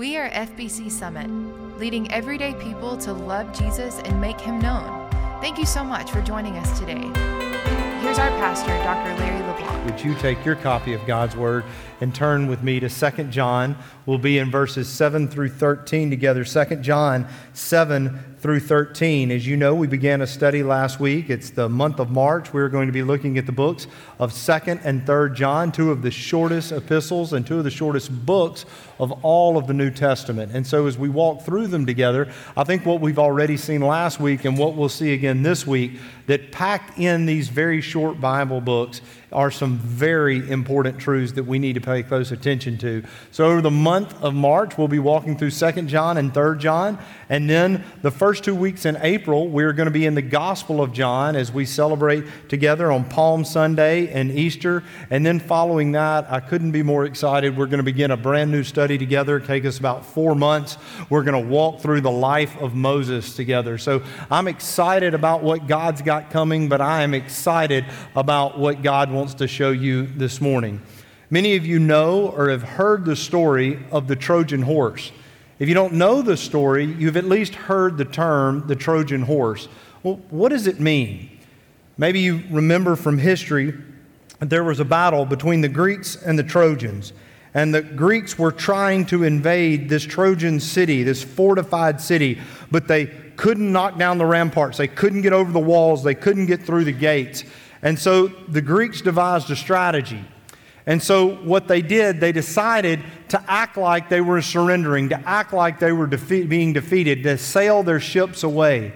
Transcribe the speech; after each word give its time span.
We 0.00 0.16
are 0.16 0.30
FBC 0.30 0.90
Summit, 0.90 1.28
leading 1.78 2.10
everyday 2.10 2.54
people 2.54 2.96
to 2.96 3.12
love 3.12 3.52
Jesus 3.52 3.98
and 3.98 4.18
make 4.18 4.40
him 4.40 4.58
known. 4.58 5.10
Thank 5.42 5.58
you 5.58 5.66
so 5.66 5.84
much 5.84 6.10
for 6.10 6.22
joining 6.22 6.56
us 6.56 6.78
today. 6.78 7.02
Here's 8.00 8.18
our 8.18 8.30
pastor, 8.30 8.70
Dr. 8.78 9.14
Larry 9.18 9.46
LeBlanc. 9.46 9.84
Would 9.84 10.02
you 10.02 10.14
take 10.14 10.42
your 10.42 10.56
copy 10.56 10.94
of 10.94 11.04
God's 11.06 11.36
Word 11.36 11.66
and 12.00 12.14
turn 12.14 12.46
with 12.46 12.62
me 12.62 12.80
to 12.80 12.88
2 12.88 13.24
John? 13.24 13.76
We'll 14.06 14.16
be 14.16 14.38
in 14.38 14.50
verses 14.50 14.88
7 14.88 15.28
through 15.28 15.50
13 15.50 16.08
together. 16.08 16.44
2 16.44 16.76
John 16.76 17.28
7 17.52 18.36
through 18.40 18.60
13. 18.60 19.30
As 19.30 19.46
you 19.46 19.54
know, 19.54 19.74
we 19.74 19.86
began 19.86 20.22
a 20.22 20.26
study 20.26 20.62
last 20.62 20.98
week. 20.98 21.28
It's 21.28 21.50
the 21.50 21.68
month 21.68 22.00
of 22.00 22.10
March. 22.10 22.54
We're 22.54 22.70
going 22.70 22.86
to 22.86 22.92
be 22.92 23.02
looking 23.02 23.36
at 23.36 23.44
the 23.44 23.52
books 23.52 23.86
of 24.18 24.32
2nd 24.32 24.80
and 24.82 25.02
3rd 25.04 25.34
John, 25.34 25.70
two 25.70 25.90
of 25.90 26.00
the 26.00 26.10
shortest 26.10 26.72
epistles 26.72 27.34
and 27.34 27.46
two 27.46 27.58
of 27.58 27.64
the 27.64 27.70
shortest 27.70 28.24
books 28.24 28.64
of 28.98 29.12
all 29.22 29.58
of 29.58 29.66
the 29.66 29.74
New 29.74 29.90
Testament. 29.90 30.52
And 30.54 30.66
so 30.66 30.86
as 30.86 30.96
we 30.96 31.10
walk 31.10 31.42
through 31.42 31.66
them 31.66 31.84
together, 31.84 32.32
I 32.56 32.64
think 32.64 32.86
what 32.86 33.02
we've 33.02 33.18
already 33.18 33.58
seen 33.58 33.82
last 33.82 34.20
week 34.20 34.46
and 34.46 34.56
what 34.56 34.74
we'll 34.74 34.88
see 34.88 35.12
again 35.12 35.42
this 35.42 35.66
week, 35.66 35.98
that 36.26 36.50
packed 36.50 36.98
in 36.98 37.26
these 37.26 37.48
very 37.48 37.82
short 37.82 38.20
Bible 38.20 38.62
books 38.62 39.02
are 39.32 39.50
some 39.50 39.78
very 39.78 40.48
important 40.50 40.98
truths 40.98 41.32
that 41.32 41.44
we 41.44 41.58
need 41.58 41.74
to 41.74 41.80
pay 41.80 42.02
close 42.02 42.32
attention 42.32 42.78
to. 42.78 43.02
So 43.30 43.46
over 43.46 43.60
the 43.60 43.70
month 43.70 44.20
of 44.22 44.34
March, 44.34 44.76
we'll 44.76 44.88
be 44.88 44.98
walking 44.98 45.36
through 45.36 45.50
2nd 45.50 45.86
John 45.86 46.16
and 46.16 46.32
3rd 46.32 46.58
John, 46.58 46.98
and 47.28 47.48
then 47.48 47.84
the 48.02 48.10
first 48.10 48.42
two 48.42 48.56
weeks 48.56 48.84
in 48.84 48.98
April, 49.00 49.48
we're 49.48 49.72
going 49.72 49.86
to 49.86 49.92
be 49.92 50.04
in 50.04 50.14
the 50.14 50.22
Gospel 50.22 50.82
of 50.82 50.92
John 50.92 51.36
as 51.36 51.52
we 51.52 51.64
celebrate 51.64 52.24
together 52.48 52.90
on 52.90 53.04
Palm 53.04 53.44
Sunday 53.44 54.08
and 54.08 54.32
Easter. 54.32 54.82
And 55.10 55.24
then 55.24 55.38
following 55.38 55.92
that, 55.92 56.30
I 56.30 56.40
couldn't 56.40 56.72
be 56.72 56.82
more 56.82 57.04
excited. 57.04 57.56
We're 57.56 57.66
going 57.66 57.78
to 57.78 57.84
begin 57.84 58.10
a 58.10 58.16
brand 58.16 58.50
new 58.50 58.64
study 58.64 58.98
together. 58.98 59.38
Take 59.38 59.64
us 59.64 59.78
about 59.78 60.04
four 60.04 60.34
months. 60.34 60.76
We're 61.08 61.22
going 61.22 61.40
to 61.40 61.48
walk 61.48 61.80
through 61.80 62.00
the 62.00 62.10
life 62.10 62.56
of 62.60 62.74
Moses 62.74 63.36
together. 63.36 63.78
So 63.78 64.02
I'm 64.28 64.48
excited 64.48 65.14
about 65.14 65.44
what 65.44 65.68
God's 65.68 66.02
got 66.02 66.30
coming, 66.30 66.68
but 66.68 66.80
I 66.80 67.02
am 67.02 67.14
excited 67.14 67.84
about 68.16 68.58
what 68.58 68.82
God 68.82 69.12
wants 69.12 69.19
to 69.28 69.46
show 69.46 69.70
you 69.70 70.06
this 70.06 70.40
morning. 70.40 70.80
Many 71.28 71.56
of 71.56 71.66
you 71.66 71.78
know 71.78 72.28
or 72.28 72.48
have 72.50 72.62
heard 72.62 73.04
the 73.04 73.14
story 73.14 73.78
of 73.92 74.08
the 74.08 74.16
Trojan 74.16 74.62
horse. 74.62 75.12
If 75.58 75.68
you 75.68 75.74
don't 75.74 75.92
know 75.92 76.22
the 76.22 76.36
story, 76.36 76.86
you've 76.86 77.16
at 77.16 77.26
least 77.26 77.54
heard 77.54 77.98
the 77.98 78.04
term 78.04 78.66
the 78.66 78.74
Trojan 78.74 79.22
horse. 79.22 79.68
Well, 80.02 80.20
what 80.30 80.48
does 80.48 80.66
it 80.66 80.80
mean? 80.80 81.38
Maybe 81.98 82.20
you 82.20 82.42
remember 82.50 82.96
from 82.96 83.18
history 83.18 83.74
that 84.38 84.48
there 84.48 84.64
was 84.64 84.80
a 84.80 84.84
battle 84.84 85.26
between 85.26 85.60
the 85.60 85.68
Greeks 85.68 86.16
and 86.16 86.38
the 86.38 86.42
Trojans. 86.42 87.12
And 87.52 87.74
the 87.74 87.82
Greeks 87.82 88.38
were 88.38 88.52
trying 88.52 89.04
to 89.06 89.24
invade 89.24 89.88
this 89.88 90.04
Trojan 90.04 90.60
city, 90.60 91.02
this 91.02 91.22
fortified 91.22 92.00
city, 92.00 92.40
but 92.70 92.88
they 92.88 93.06
couldn't 93.36 93.72
knock 93.72 93.98
down 93.98 94.18
the 94.18 94.26
ramparts. 94.26 94.78
They 94.78 94.88
couldn't 94.88 95.22
get 95.22 95.32
over 95.32 95.50
the 95.52 95.58
walls. 95.58 96.02
They 96.02 96.14
couldn't 96.14 96.46
get 96.46 96.62
through 96.62 96.84
the 96.84 96.92
gates. 96.92 97.44
And 97.82 97.98
so 97.98 98.28
the 98.28 98.60
Greeks 98.60 99.00
devised 99.00 99.50
a 99.50 99.56
strategy. 99.56 100.24
And 100.86 101.02
so, 101.02 101.36
what 101.36 101.68
they 101.68 101.82
did, 101.82 102.20
they 102.20 102.32
decided 102.32 103.00
to 103.28 103.44
act 103.46 103.76
like 103.76 104.08
they 104.08 104.20
were 104.20 104.40
surrendering, 104.40 105.10
to 105.10 105.28
act 105.28 105.52
like 105.52 105.78
they 105.78 105.92
were 105.92 106.06
being 106.06 106.72
defeated, 106.72 107.22
to 107.22 107.38
sail 107.38 107.82
their 107.82 108.00
ships 108.00 108.42
away. 108.42 108.92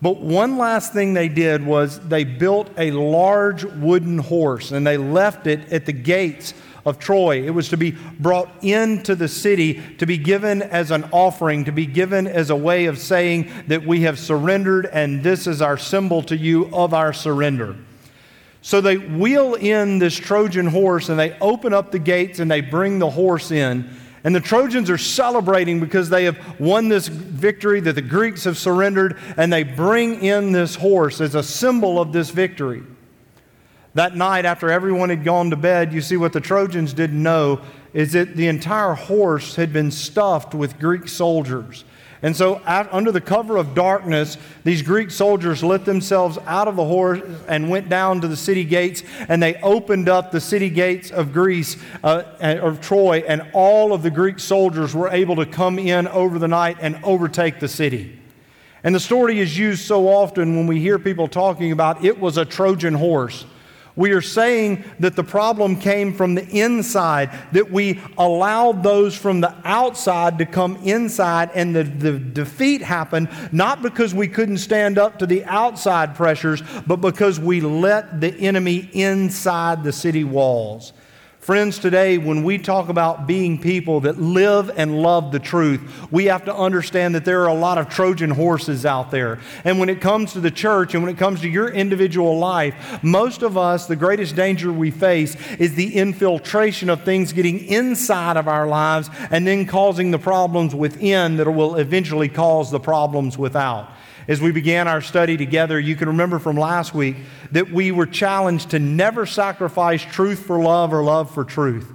But 0.00 0.18
one 0.18 0.58
last 0.58 0.92
thing 0.92 1.14
they 1.14 1.28
did 1.28 1.66
was 1.66 1.98
they 1.98 2.24
built 2.24 2.70
a 2.76 2.92
large 2.92 3.64
wooden 3.64 4.18
horse 4.18 4.70
and 4.70 4.86
they 4.86 4.96
left 4.96 5.48
it 5.48 5.72
at 5.72 5.86
the 5.86 5.92
gates 5.92 6.54
of 6.86 7.00
Troy. 7.00 7.42
It 7.42 7.50
was 7.50 7.68
to 7.70 7.76
be 7.76 7.96
brought 8.20 8.48
into 8.62 9.16
the 9.16 9.26
city, 9.26 9.82
to 9.96 10.06
be 10.06 10.16
given 10.16 10.62
as 10.62 10.92
an 10.92 11.08
offering, 11.10 11.64
to 11.64 11.72
be 11.72 11.84
given 11.84 12.28
as 12.28 12.50
a 12.50 12.56
way 12.56 12.84
of 12.84 12.96
saying 12.96 13.50
that 13.66 13.84
we 13.84 14.02
have 14.02 14.20
surrendered 14.20 14.86
and 14.86 15.24
this 15.24 15.48
is 15.48 15.60
our 15.60 15.76
symbol 15.76 16.22
to 16.22 16.36
you 16.36 16.66
of 16.72 16.94
our 16.94 17.12
surrender. 17.12 17.74
So 18.60 18.80
they 18.80 18.96
wheel 18.96 19.54
in 19.54 19.98
this 19.98 20.16
Trojan 20.16 20.66
horse 20.66 21.08
and 21.08 21.18
they 21.18 21.38
open 21.40 21.72
up 21.72 21.92
the 21.92 21.98
gates 21.98 22.38
and 22.38 22.50
they 22.50 22.60
bring 22.60 22.98
the 22.98 23.10
horse 23.10 23.50
in. 23.50 23.88
And 24.24 24.34
the 24.34 24.40
Trojans 24.40 24.90
are 24.90 24.98
celebrating 24.98 25.80
because 25.80 26.10
they 26.10 26.24
have 26.24 26.60
won 26.60 26.88
this 26.88 27.06
victory 27.08 27.80
that 27.80 27.94
the 27.94 28.02
Greeks 28.02 28.44
have 28.44 28.58
surrendered, 28.58 29.16
and 29.36 29.52
they 29.52 29.62
bring 29.62 30.22
in 30.22 30.50
this 30.52 30.74
horse 30.74 31.20
as 31.20 31.36
a 31.36 31.42
symbol 31.42 32.00
of 32.00 32.12
this 32.12 32.30
victory. 32.30 32.82
That 33.94 34.16
night, 34.16 34.44
after 34.44 34.70
everyone 34.70 35.08
had 35.10 35.24
gone 35.24 35.50
to 35.50 35.56
bed, 35.56 35.92
you 35.92 36.00
see 36.00 36.16
what 36.16 36.32
the 36.32 36.40
Trojans 36.40 36.92
didn't 36.92 37.22
know 37.22 37.60
is 37.94 38.12
that 38.12 38.36
the 38.36 38.48
entire 38.48 38.94
horse 38.94 39.56
had 39.56 39.72
been 39.72 39.90
stuffed 39.90 40.54
with 40.54 40.78
Greek 40.78 41.08
soldiers. 41.08 41.84
And 42.20 42.36
so, 42.36 42.60
under 42.66 43.12
the 43.12 43.20
cover 43.20 43.56
of 43.56 43.74
darkness, 43.74 44.38
these 44.64 44.82
Greek 44.82 45.12
soldiers 45.12 45.62
let 45.62 45.84
themselves 45.84 46.36
out 46.46 46.66
of 46.66 46.74
the 46.74 46.84
horse 46.84 47.20
and 47.46 47.70
went 47.70 47.88
down 47.88 48.20
to 48.22 48.28
the 48.28 48.36
city 48.36 48.64
gates, 48.64 49.04
and 49.28 49.40
they 49.40 49.54
opened 49.56 50.08
up 50.08 50.32
the 50.32 50.40
city 50.40 50.68
gates 50.68 51.12
of 51.12 51.32
Greece, 51.32 51.76
uh, 52.02 52.24
of 52.40 52.80
Troy, 52.80 53.24
and 53.28 53.42
all 53.52 53.92
of 53.92 54.02
the 54.02 54.10
Greek 54.10 54.40
soldiers 54.40 54.96
were 54.96 55.08
able 55.10 55.36
to 55.36 55.46
come 55.46 55.78
in 55.78 56.08
over 56.08 56.40
the 56.40 56.48
night 56.48 56.78
and 56.80 56.98
overtake 57.04 57.60
the 57.60 57.68
city. 57.68 58.18
And 58.82 58.94
the 58.94 59.00
story 59.00 59.38
is 59.38 59.56
used 59.56 59.84
so 59.84 60.08
often 60.08 60.56
when 60.56 60.66
we 60.66 60.80
hear 60.80 60.98
people 60.98 61.28
talking 61.28 61.70
about 61.70 62.04
it 62.04 62.18
was 62.18 62.36
a 62.36 62.44
Trojan 62.44 62.94
horse. 62.94 63.44
We 63.98 64.12
are 64.12 64.22
saying 64.22 64.84
that 65.00 65.16
the 65.16 65.24
problem 65.24 65.74
came 65.74 66.14
from 66.14 66.36
the 66.36 66.46
inside, 66.46 67.36
that 67.50 67.72
we 67.72 68.00
allowed 68.16 68.84
those 68.84 69.16
from 69.16 69.40
the 69.40 69.52
outside 69.64 70.38
to 70.38 70.46
come 70.46 70.76
inside, 70.84 71.50
and 71.52 71.74
the, 71.74 71.82
the 71.82 72.16
defeat 72.16 72.80
happened 72.80 73.28
not 73.50 73.82
because 73.82 74.14
we 74.14 74.28
couldn't 74.28 74.58
stand 74.58 74.98
up 74.98 75.18
to 75.18 75.26
the 75.26 75.44
outside 75.46 76.14
pressures, 76.14 76.62
but 76.86 77.00
because 77.00 77.40
we 77.40 77.60
let 77.60 78.20
the 78.20 78.32
enemy 78.36 78.88
inside 78.92 79.82
the 79.82 79.92
city 79.92 80.22
walls. 80.22 80.92
Friends, 81.48 81.78
today, 81.78 82.18
when 82.18 82.44
we 82.44 82.58
talk 82.58 82.90
about 82.90 83.26
being 83.26 83.56
people 83.56 84.00
that 84.00 84.20
live 84.20 84.70
and 84.76 85.00
love 85.00 85.32
the 85.32 85.38
truth, 85.38 85.80
we 86.10 86.26
have 86.26 86.44
to 86.44 86.54
understand 86.54 87.14
that 87.14 87.24
there 87.24 87.40
are 87.40 87.48
a 87.48 87.54
lot 87.54 87.78
of 87.78 87.88
Trojan 87.88 88.28
horses 88.28 88.84
out 88.84 89.10
there. 89.10 89.40
And 89.64 89.78
when 89.78 89.88
it 89.88 90.02
comes 90.02 90.34
to 90.34 90.40
the 90.40 90.50
church 90.50 90.92
and 90.92 91.02
when 91.02 91.10
it 91.10 91.16
comes 91.16 91.40
to 91.40 91.48
your 91.48 91.70
individual 91.70 92.38
life, 92.38 93.02
most 93.02 93.40
of 93.40 93.56
us, 93.56 93.86
the 93.86 93.96
greatest 93.96 94.36
danger 94.36 94.70
we 94.70 94.90
face 94.90 95.36
is 95.54 95.74
the 95.74 95.94
infiltration 95.94 96.90
of 96.90 97.02
things 97.02 97.32
getting 97.32 97.64
inside 97.64 98.36
of 98.36 98.46
our 98.46 98.66
lives 98.66 99.08
and 99.30 99.46
then 99.46 99.64
causing 99.64 100.10
the 100.10 100.18
problems 100.18 100.74
within 100.74 101.38
that 101.38 101.50
will 101.50 101.76
eventually 101.76 102.28
cause 102.28 102.70
the 102.70 102.78
problems 102.78 103.38
without 103.38 103.90
as 104.28 104.42
we 104.42 104.52
began 104.52 104.86
our 104.86 105.00
study 105.00 105.38
together, 105.38 105.80
you 105.80 105.96
can 105.96 106.08
remember 106.08 106.38
from 106.38 106.56
last 106.56 106.94
week 106.94 107.16
that 107.50 107.72
we 107.72 107.90
were 107.90 108.06
challenged 108.06 108.70
to 108.70 108.78
never 108.78 109.24
sacrifice 109.24 110.02
truth 110.02 110.40
for 110.40 110.60
love 110.60 110.92
or 110.92 111.02
love 111.02 111.30
for 111.32 111.44
truth. 111.44 111.90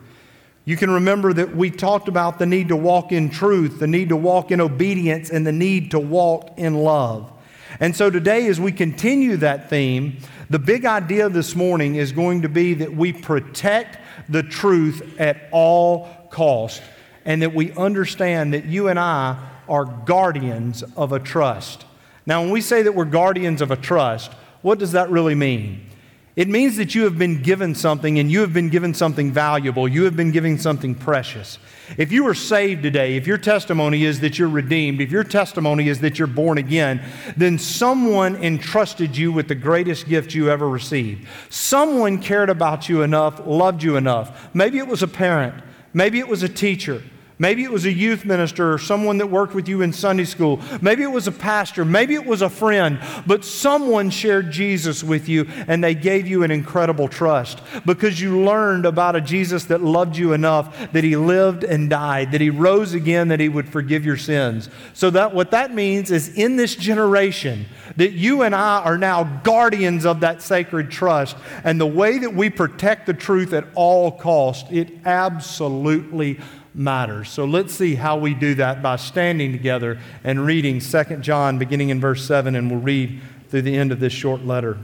You 0.65 0.75
can 0.75 0.89
remember 0.89 1.31
that 1.33 1.55
we 1.55 1.69
talked 1.69 2.07
about 2.07 2.39
the 2.39 2.47
need 2.47 2.69
to 2.69 2.75
walk 2.75 3.11
in 3.11 3.29
truth, 3.29 3.79
the 3.79 3.87
need 3.87 4.09
to 4.09 4.15
walk 4.15 4.49
in 4.49 4.59
obedience, 4.59 5.29
and 5.29 5.45
the 5.45 5.51
need 5.51 5.91
to 5.91 5.99
walk 5.99 6.57
in 6.57 6.73
love. 6.73 7.31
And 7.79 7.95
so 7.95 8.09
today, 8.09 8.47
as 8.47 8.59
we 8.59 8.71
continue 8.71 9.37
that 9.37 9.69
theme, 9.69 10.17
the 10.49 10.59
big 10.59 10.85
idea 10.85 11.29
this 11.29 11.55
morning 11.55 11.95
is 11.95 12.11
going 12.11 12.41
to 12.43 12.49
be 12.49 12.73
that 12.75 12.95
we 12.95 13.13
protect 13.13 13.99
the 14.29 14.41
truth 14.41 15.19
at 15.19 15.49
all 15.51 16.09
cost 16.31 16.81
and 17.25 17.41
that 17.41 17.53
we 17.53 17.71
understand 17.73 18.53
that 18.53 18.65
you 18.65 18.87
and 18.87 18.99
I 18.99 19.37
are 19.67 19.85
guardians 19.85 20.83
of 20.95 21.11
a 21.11 21.19
trust. 21.19 21.85
Now, 22.25 22.41
when 22.41 22.51
we 22.51 22.61
say 22.61 22.81
that 22.83 22.95
we're 22.95 23.05
guardians 23.05 23.61
of 23.61 23.71
a 23.71 23.75
trust, 23.75 24.31
what 24.61 24.79
does 24.79 24.93
that 24.93 25.09
really 25.09 25.35
mean? 25.35 25.87
It 26.35 26.47
means 26.47 26.77
that 26.77 26.95
you 26.95 27.03
have 27.03 27.19
been 27.19 27.43
given 27.43 27.75
something 27.75 28.17
and 28.17 28.31
you 28.31 28.39
have 28.39 28.53
been 28.53 28.69
given 28.69 28.95
something 28.95 29.31
valuable. 29.31 29.87
You 29.87 30.05
have 30.05 30.15
been 30.15 30.31
given 30.31 30.57
something 30.57 30.95
precious. 30.95 31.59
If 31.95 32.11
you 32.11 32.27
are 32.27 32.33
saved 32.33 32.81
today, 32.81 33.17
if 33.17 33.27
your 33.27 33.37
testimony 33.37 34.03
is 34.03 34.19
that 34.21 34.39
you're 34.39 34.49
redeemed, 34.49 34.99
if 34.99 35.11
your 35.11 35.23
testimony 35.23 35.89
is 35.89 35.99
that 35.99 36.17
you're 36.17 36.27
born 36.27 36.57
again, 36.57 37.03
then 37.37 37.59
someone 37.59 38.35
entrusted 38.37 39.15
you 39.15 39.31
with 39.31 39.47
the 39.47 39.53
greatest 39.53 40.07
gift 40.07 40.33
you 40.33 40.49
ever 40.49 40.67
received. 40.67 41.27
Someone 41.51 42.17
cared 42.17 42.49
about 42.49 42.89
you 42.89 43.03
enough, 43.03 43.45
loved 43.45 43.83
you 43.83 43.95
enough. 43.95 44.49
Maybe 44.55 44.79
it 44.79 44.87
was 44.87 45.03
a 45.03 45.07
parent, 45.07 45.53
maybe 45.93 46.17
it 46.17 46.27
was 46.27 46.41
a 46.41 46.49
teacher. 46.49 47.03
Maybe 47.39 47.63
it 47.63 47.71
was 47.71 47.85
a 47.85 47.91
youth 47.91 48.25
minister 48.25 48.73
or 48.73 48.77
someone 48.77 49.17
that 49.17 49.27
worked 49.27 49.55
with 49.55 49.67
you 49.67 49.81
in 49.81 49.91
Sunday 49.91 50.25
school. 50.25 50.61
Maybe 50.81 51.03
it 51.03 51.11
was 51.11 51.27
a 51.27 51.31
pastor. 51.31 51.83
Maybe 51.83 52.13
it 52.13 52.25
was 52.25 52.41
a 52.41 52.49
friend. 52.49 52.99
But 53.25 53.43
someone 53.43 54.09
shared 54.09 54.51
Jesus 54.51 55.03
with 55.03 55.27
you 55.27 55.47
and 55.67 55.83
they 55.83 55.95
gave 55.95 56.27
you 56.27 56.43
an 56.43 56.51
incredible 56.51 57.07
trust 57.07 57.59
because 57.85 58.21
you 58.21 58.41
learned 58.41 58.85
about 58.85 59.15
a 59.15 59.21
Jesus 59.21 59.65
that 59.65 59.81
loved 59.81 60.15
you 60.15 60.33
enough 60.33 60.91
that 60.91 61.03
he 61.03 61.15
lived 61.15 61.63
and 61.63 61.89
died, 61.89 62.31
that 62.31 62.41
he 62.41 62.49
rose 62.49 62.93
again, 62.93 63.29
that 63.29 63.39
he 63.39 63.49
would 63.49 63.67
forgive 63.67 64.05
your 64.05 64.17
sins. 64.17 64.69
So 64.93 65.09
that 65.09 65.33
what 65.33 65.51
that 65.51 65.73
means 65.73 66.11
is 66.11 66.29
in 66.29 66.55
this 66.55 66.75
generation 66.75 67.65
that 67.97 68.11
you 68.11 68.43
and 68.43 68.55
I 68.55 68.81
are 68.83 68.97
now 68.97 69.23
guardians 69.43 70.05
of 70.05 70.21
that 70.21 70.41
sacred 70.41 70.91
trust. 70.91 71.35
And 71.63 71.79
the 71.79 71.85
way 71.85 72.19
that 72.19 72.33
we 72.33 72.49
protect 72.49 73.05
the 73.05 73.13
truth 73.13 73.53
at 73.53 73.65
all 73.75 74.11
cost, 74.11 74.71
it 74.71 74.89
absolutely 75.05 76.39
matters. 76.73 77.29
So 77.29 77.45
let's 77.45 77.73
see 77.73 77.95
how 77.95 78.17
we 78.17 78.33
do 78.33 78.55
that 78.55 78.81
by 78.81 78.95
standing 78.95 79.51
together 79.51 79.99
and 80.23 80.45
reading 80.45 80.79
2 80.79 81.03
John, 81.17 81.57
beginning 81.57 81.89
in 81.89 81.99
verse 81.99 82.25
7, 82.25 82.55
and 82.55 82.69
we'll 82.69 82.79
read 82.79 83.21
through 83.49 83.63
the 83.63 83.75
end 83.75 83.91
of 83.91 83.99
this 83.99 84.13
short 84.13 84.43
letter. 84.43 84.77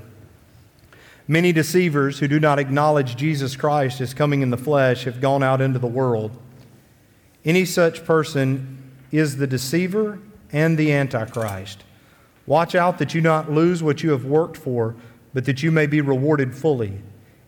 Many 1.27 1.51
deceivers 1.51 2.19
who 2.19 2.27
do 2.27 2.39
not 2.39 2.59
acknowledge 2.59 3.15
Jesus 3.15 3.55
Christ 3.55 4.01
as 4.01 4.13
coming 4.13 4.41
in 4.41 4.49
the 4.49 4.57
flesh 4.57 5.03
have 5.03 5.21
gone 5.21 5.43
out 5.43 5.61
into 5.61 5.79
the 5.79 5.87
world. 5.87 6.31
Any 7.45 7.65
such 7.65 8.03
person 8.03 8.91
is 9.11 9.37
the 9.37 9.47
deceiver 9.47 10.19
and 10.51 10.77
the 10.77 10.91
antichrist. 10.91 11.83
Watch 12.45 12.73
out 12.73 12.97
that 12.97 13.13
you 13.13 13.21
not 13.21 13.51
lose 13.51 13.83
what 13.83 14.01
you 14.01 14.09
have 14.09 14.25
worked 14.25 14.57
for, 14.57 14.95
but 15.33 15.45
that 15.45 15.61
you 15.61 15.71
may 15.71 15.85
be 15.85 16.01
rewarded 16.01 16.55
fully. 16.55 16.99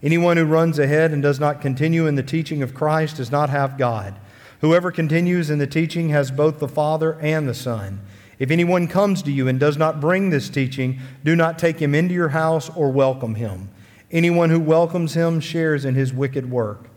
Anyone 0.03 0.37
who 0.37 0.45
runs 0.45 0.77
ahead 0.79 1.11
and 1.11 1.21
does 1.21 1.39
not 1.39 1.61
continue 1.61 2.07
in 2.07 2.15
the 2.15 2.23
teaching 2.23 2.61
of 2.61 2.73
Christ 2.73 3.17
does 3.17 3.31
not 3.31 3.49
have 3.49 3.77
God. 3.77 4.15
Whoever 4.61 4.91
continues 4.91 5.49
in 5.49 5.57
the 5.57 5.65
teaching 5.65 6.09
has 6.09 6.29
both 6.29 6.59
the 6.59 6.67
Father 6.67 7.19
and 7.19 7.49
the 7.49 7.53
Son. 7.55 7.99
If 8.37 8.51
anyone 8.51 8.87
comes 8.87 9.23
to 9.23 9.31
you 9.31 9.47
and 9.47 9.59
does 9.59 9.75
not 9.75 9.99
bring 9.99 10.29
this 10.29 10.49
teaching, 10.49 10.99
do 11.23 11.35
not 11.35 11.57
take 11.57 11.79
him 11.79 11.95
into 11.95 12.13
your 12.13 12.29
house 12.29 12.69
or 12.69 12.91
welcome 12.91 13.35
him. 13.35 13.69
Anyone 14.11 14.51
who 14.51 14.59
welcomes 14.59 15.15
him 15.15 15.39
shares 15.39 15.83
in 15.83 15.95
his 15.95 16.13
wicked 16.13 16.51
work. 16.51 16.89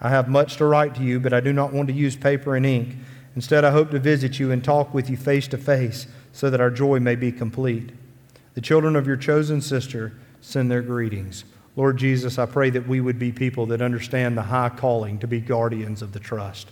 I 0.00 0.08
have 0.10 0.28
much 0.28 0.56
to 0.58 0.66
write 0.66 0.94
to 0.96 1.02
you, 1.02 1.18
but 1.18 1.32
I 1.32 1.40
do 1.40 1.52
not 1.52 1.72
want 1.72 1.88
to 1.88 1.94
use 1.94 2.14
paper 2.14 2.54
and 2.54 2.64
ink. 2.64 2.94
Instead, 3.34 3.64
I 3.64 3.72
hope 3.72 3.90
to 3.90 3.98
visit 3.98 4.38
you 4.38 4.52
and 4.52 4.62
talk 4.62 4.94
with 4.94 5.10
you 5.10 5.16
face 5.16 5.48
to 5.48 5.58
face 5.58 6.06
so 6.32 6.48
that 6.48 6.60
our 6.60 6.70
joy 6.70 7.00
may 7.00 7.16
be 7.16 7.32
complete. 7.32 7.90
The 8.54 8.60
children 8.60 8.94
of 8.94 9.08
your 9.08 9.16
chosen 9.16 9.60
sister 9.60 10.12
send 10.40 10.70
their 10.70 10.82
greetings. 10.82 11.44
Lord 11.74 11.96
Jesus, 11.96 12.38
I 12.38 12.46
pray 12.46 12.70
that 12.70 12.86
we 12.86 13.00
would 13.00 13.18
be 13.18 13.32
people 13.32 13.66
that 13.66 13.82
understand 13.82 14.36
the 14.36 14.42
high 14.42 14.68
calling 14.68 15.18
to 15.18 15.26
be 15.26 15.40
guardians 15.40 16.02
of 16.02 16.12
the 16.12 16.20
trust 16.20 16.70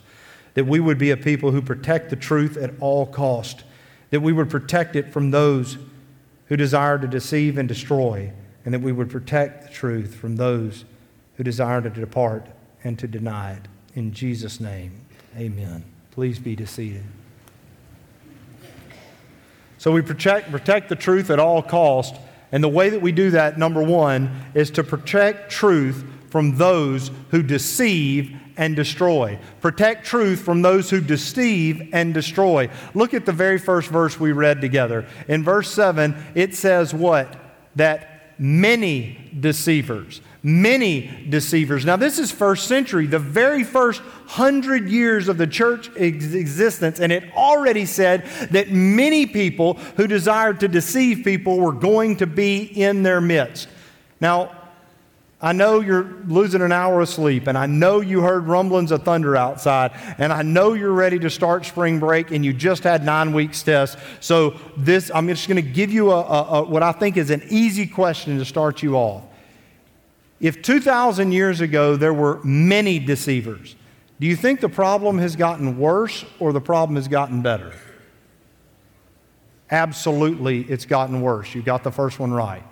that 0.59 0.65
we 0.65 0.81
would 0.81 0.99
be 0.99 1.13
a 1.13 1.17
people 1.17 1.53
who 1.53 1.63
protect 1.63 2.11
the 2.11 2.17
truth 2.17 2.57
at 2.57 2.73
all 2.81 3.07
cost, 3.07 3.63
that 4.11 4.19
we 4.19 4.33
would 4.33 4.51
protect 4.51 4.97
it 4.97 5.13
from 5.13 5.31
those 5.31 5.79
who 6.47 6.57
desire 6.57 6.99
to 6.99 7.07
deceive 7.07 7.57
and 7.57 7.69
destroy, 7.69 8.33
and 8.65 8.75
that 8.75 8.81
we 8.81 8.91
would 8.91 9.09
protect 9.09 9.63
the 9.63 9.69
truth 9.69 10.17
from 10.17 10.35
those 10.35 10.85
who 11.37 11.45
desire 11.45 11.81
to 11.81 11.89
depart 11.89 12.49
and 12.83 12.99
to 12.99 13.07
deny 13.07 13.53
it. 13.53 13.69
In 13.95 14.13
Jesus' 14.13 14.59
name, 14.59 15.01
amen. 15.37 15.85
Please 16.11 16.41
be 16.41 16.57
seated. 16.67 17.05
So 19.79 19.93
we 19.93 20.03
protect, 20.03 20.51
protect 20.51 20.89
the 20.89 20.97
truth 20.97 21.31
at 21.31 21.39
all 21.39 21.63
cost, 21.63 22.17
and 22.51 22.65
the 22.65 22.69
way 22.69 22.89
that 22.89 23.01
we 23.01 23.13
do 23.13 23.31
that, 23.31 23.59
number 23.59 23.81
one, 23.81 24.29
is 24.55 24.73
to 24.73 24.83
protect 24.83 25.53
truth 25.53 26.05
from 26.31 26.57
those 26.57 27.13
who 27.31 27.45
deceive 27.45 28.37
and 28.59 28.77
destroy. 28.77 29.39
Protect 29.63 30.05
truth 30.05 30.41
from 30.41 30.61
those 30.61 30.91
who 30.91 31.01
deceive 31.01 31.89
and 31.95 32.13
destroy. 32.13 32.69
Look 32.93 33.15
at 33.15 33.25
the 33.25 33.33
very 33.33 33.59
first 33.59 33.89
verse 33.89 34.21
we 34.21 34.33
read 34.33 34.61
together. 34.61 35.07
In 35.29 35.43
verse 35.43 35.71
7, 35.71 36.15
it 36.35 36.55
says 36.55 36.93
what? 36.93 37.35
That 37.77 38.35
many 38.39 39.31
deceivers, 39.39 40.21
many 40.43 41.27
deceivers. 41.29 41.85
Now, 41.85 41.97
this 41.97 42.19
is 42.19 42.31
first 42.31 42.67
century, 42.69 43.07
the 43.07 43.19
very 43.19 43.65
first 43.65 44.01
hundred 44.27 44.89
years 44.89 45.29
of 45.29 45.39
the 45.39 45.47
church 45.47 45.91
ex- 45.97 46.35
existence, 46.35 47.01
and 47.01 47.13
it 47.13 47.25
already 47.35 47.87
said 47.87 48.27
that 48.51 48.71
many 48.71 49.27
people 49.27 49.75
who 49.97 50.07
desired 50.07 50.61
to 50.61 50.69
deceive 50.69 51.25
people 51.25 51.59
were 51.59 51.73
going 51.73 52.17
to 52.17 52.27
be 52.27 52.63
in 52.63 53.03
their 53.03 53.21
midst. 53.21 53.69
Now, 54.21 54.58
I 55.41 55.53
know 55.53 55.79
you're 55.79 56.17
losing 56.27 56.63
an 56.63 56.73
hour 56.73 57.01
of 57.01 57.09
sleep, 57.09 57.47
and 57.47 57.57
I 57.57 57.67
know 57.67 58.01
you 58.01 58.23
heard 58.23 58.49
rumblings 58.49 58.91
of 58.91 59.05
thunder 59.05 59.37
outside, 59.37 59.93
and 60.19 60.33
I 60.33 60.43
know 60.43 60.73
you're 60.73 60.93
ready 60.93 61.19
to 61.21 61.31
start 61.31 61.65
spring 61.65 62.01
break, 62.01 62.33
and 62.33 62.45
you 62.45 62.53
just 62.53 62.83
had 62.83 63.05
nine 63.05 63.33
weeks 63.33 63.63
test. 63.63 63.99
So 64.19 64.57
this, 64.77 65.13
I'm 65.15 65.29
just 65.29 65.47
going 65.47 65.63
to 65.65 65.71
give 65.71 65.93
you 65.93 66.11
a, 66.11 66.21
a, 66.21 66.43
a, 66.43 66.65
what 66.65 66.83
I 66.83 66.91
think 66.91 67.17
is 67.17 67.31
an 67.31 67.43
easy 67.51 67.87
question 67.87 68.37
to 68.39 68.45
start 68.45 68.83
you 68.83 68.97
off. 68.97 69.23
If 70.41 70.61
2,000 70.63 71.31
years 71.31 71.61
ago 71.61 71.95
there 71.95 72.15
were 72.15 72.43
many 72.43 72.99
deceivers, 72.99 73.77
do 74.19 74.27
you 74.27 74.35
think 74.35 74.61
the 74.61 74.69
problem 74.69 75.19
has 75.19 75.37
gotten 75.37 75.79
worse 75.79 76.25
or 76.41 76.53
the 76.53 76.61
problem 76.61 76.97
has 76.97 77.07
gotten 77.07 77.43
better? 77.43 77.73
Absolutely, 79.71 80.63
it's 80.63 80.87
gotten 80.87 81.21
worse. 81.21 81.55
You 81.55 81.63
got 81.63 81.85
the 81.85 81.93
first 81.93 82.19
one 82.19 82.33
right. 82.33 82.63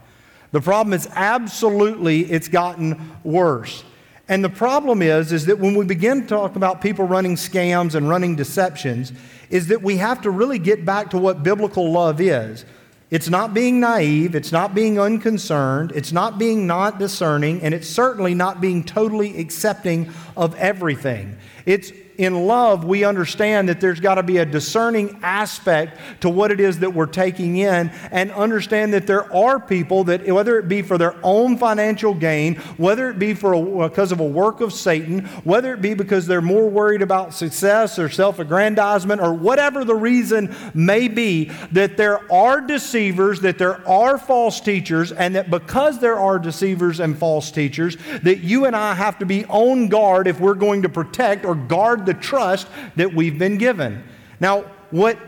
The 0.56 0.62
problem 0.62 0.94
is 0.94 1.06
absolutely 1.12 2.20
it's 2.20 2.48
gotten 2.48 3.12
worse. 3.24 3.84
And 4.26 4.42
the 4.42 4.48
problem 4.48 5.02
is, 5.02 5.30
is 5.30 5.44
that 5.44 5.58
when 5.58 5.74
we 5.74 5.84
begin 5.84 6.22
to 6.22 6.26
talk 6.26 6.56
about 6.56 6.80
people 6.80 7.06
running 7.06 7.34
scams 7.34 7.94
and 7.94 8.08
running 8.08 8.36
deceptions, 8.36 9.12
is 9.50 9.66
that 9.66 9.82
we 9.82 9.98
have 9.98 10.22
to 10.22 10.30
really 10.30 10.58
get 10.58 10.86
back 10.86 11.10
to 11.10 11.18
what 11.18 11.42
biblical 11.42 11.92
love 11.92 12.22
is. 12.22 12.64
It's 13.10 13.28
not 13.28 13.52
being 13.52 13.80
naive, 13.80 14.34
it's 14.34 14.50
not 14.50 14.74
being 14.74 14.98
unconcerned, 14.98 15.92
it's 15.94 16.10
not 16.10 16.38
being 16.38 16.66
not 16.66 16.98
discerning, 16.98 17.60
and 17.60 17.74
it's 17.74 17.86
certainly 17.86 18.32
not 18.32 18.58
being 18.58 18.82
totally 18.82 19.38
accepting 19.38 20.10
of 20.36 20.54
everything. 20.56 21.38
It's 21.64 21.92
in 22.18 22.46
love, 22.46 22.84
we 22.84 23.04
understand 23.04 23.68
that 23.68 23.80
there's 23.80 24.00
got 24.00 24.14
to 24.16 24.22
be 24.22 24.38
a 24.38 24.46
discerning 24.46 25.18
aspect 25.22 25.98
to 26.20 26.30
what 26.30 26.50
it 26.50 26.60
is 26.60 26.78
that 26.78 26.94
we're 26.94 27.06
taking 27.06 27.56
in 27.56 27.90
and 28.10 28.32
understand 28.32 28.94
that 28.94 29.06
there 29.06 29.32
are 29.34 29.60
people 29.60 30.04
that, 30.04 30.26
whether 30.26 30.58
it 30.58 30.68
be 30.68 30.82
for 30.82 30.98
their 30.98 31.14
own 31.22 31.58
financial 31.58 32.14
gain, 32.14 32.56
whether 32.76 33.10
it 33.10 33.18
be 33.18 33.34
for 33.34 33.52
a, 33.52 33.88
because 33.88 34.12
of 34.12 34.20
a 34.20 34.26
work 34.26 34.60
of 34.60 34.72
Satan, 34.72 35.26
whether 35.44 35.74
it 35.74 35.82
be 35.82 35.94
because 35.94 36.26
they're 36.26 36.40
more 36.40 36.68
worried 36.68 37.02
about 37.02 37.34
success 37.34 37.98
or 37.98 38.08
self 38.08 38.38
aggrandizement 38.38 39.20
or 39.20 39.34
whatever 39.34 39.84
the 39.84 39.94
reason 39.94 40.54
may 40.74 41.08
be, 41.08 41.50
that 41.72 41.96
there 41.96 42.30
are 42.32 42.60
deceivers, 42.60 43.40
that 43.40 43.58
there 43.58 43.86
are 43.88 44.18
false 44.18 44.60
teachers, 44.60 45.12
and 45.12 45.34
that 45.34 45.50
because 45.50 45.98
there 45.98 46.18
are 46.18 46.38
deceivers 46.38 47.00
and 47.00 47.18
false 47.18 47.50
teachers, 47.50 47.96
that 48.22 48.38
you 48.38 48.64
and 48.64 48.74
I 48.74 48.94
have 48.94 49.18
to 49.18 49.26
be 49.26 49.44
on 49.46 49.88
guard 49.88 50.25
if 50.26 50.40
we're 50.40 50.54
going 50.54 50.82
to 50.82 50.88
protect 50.88 51.44
or 51.44 51.54
guard 51.54 52.06
the 52.06 52.14
trust 52.14 52.66
that 52.96 53.14
we've 53.14 53.38
been 53.38 53.58
given. 53.58 54.04
Now, 54.40 54.62
what 54.90 55.18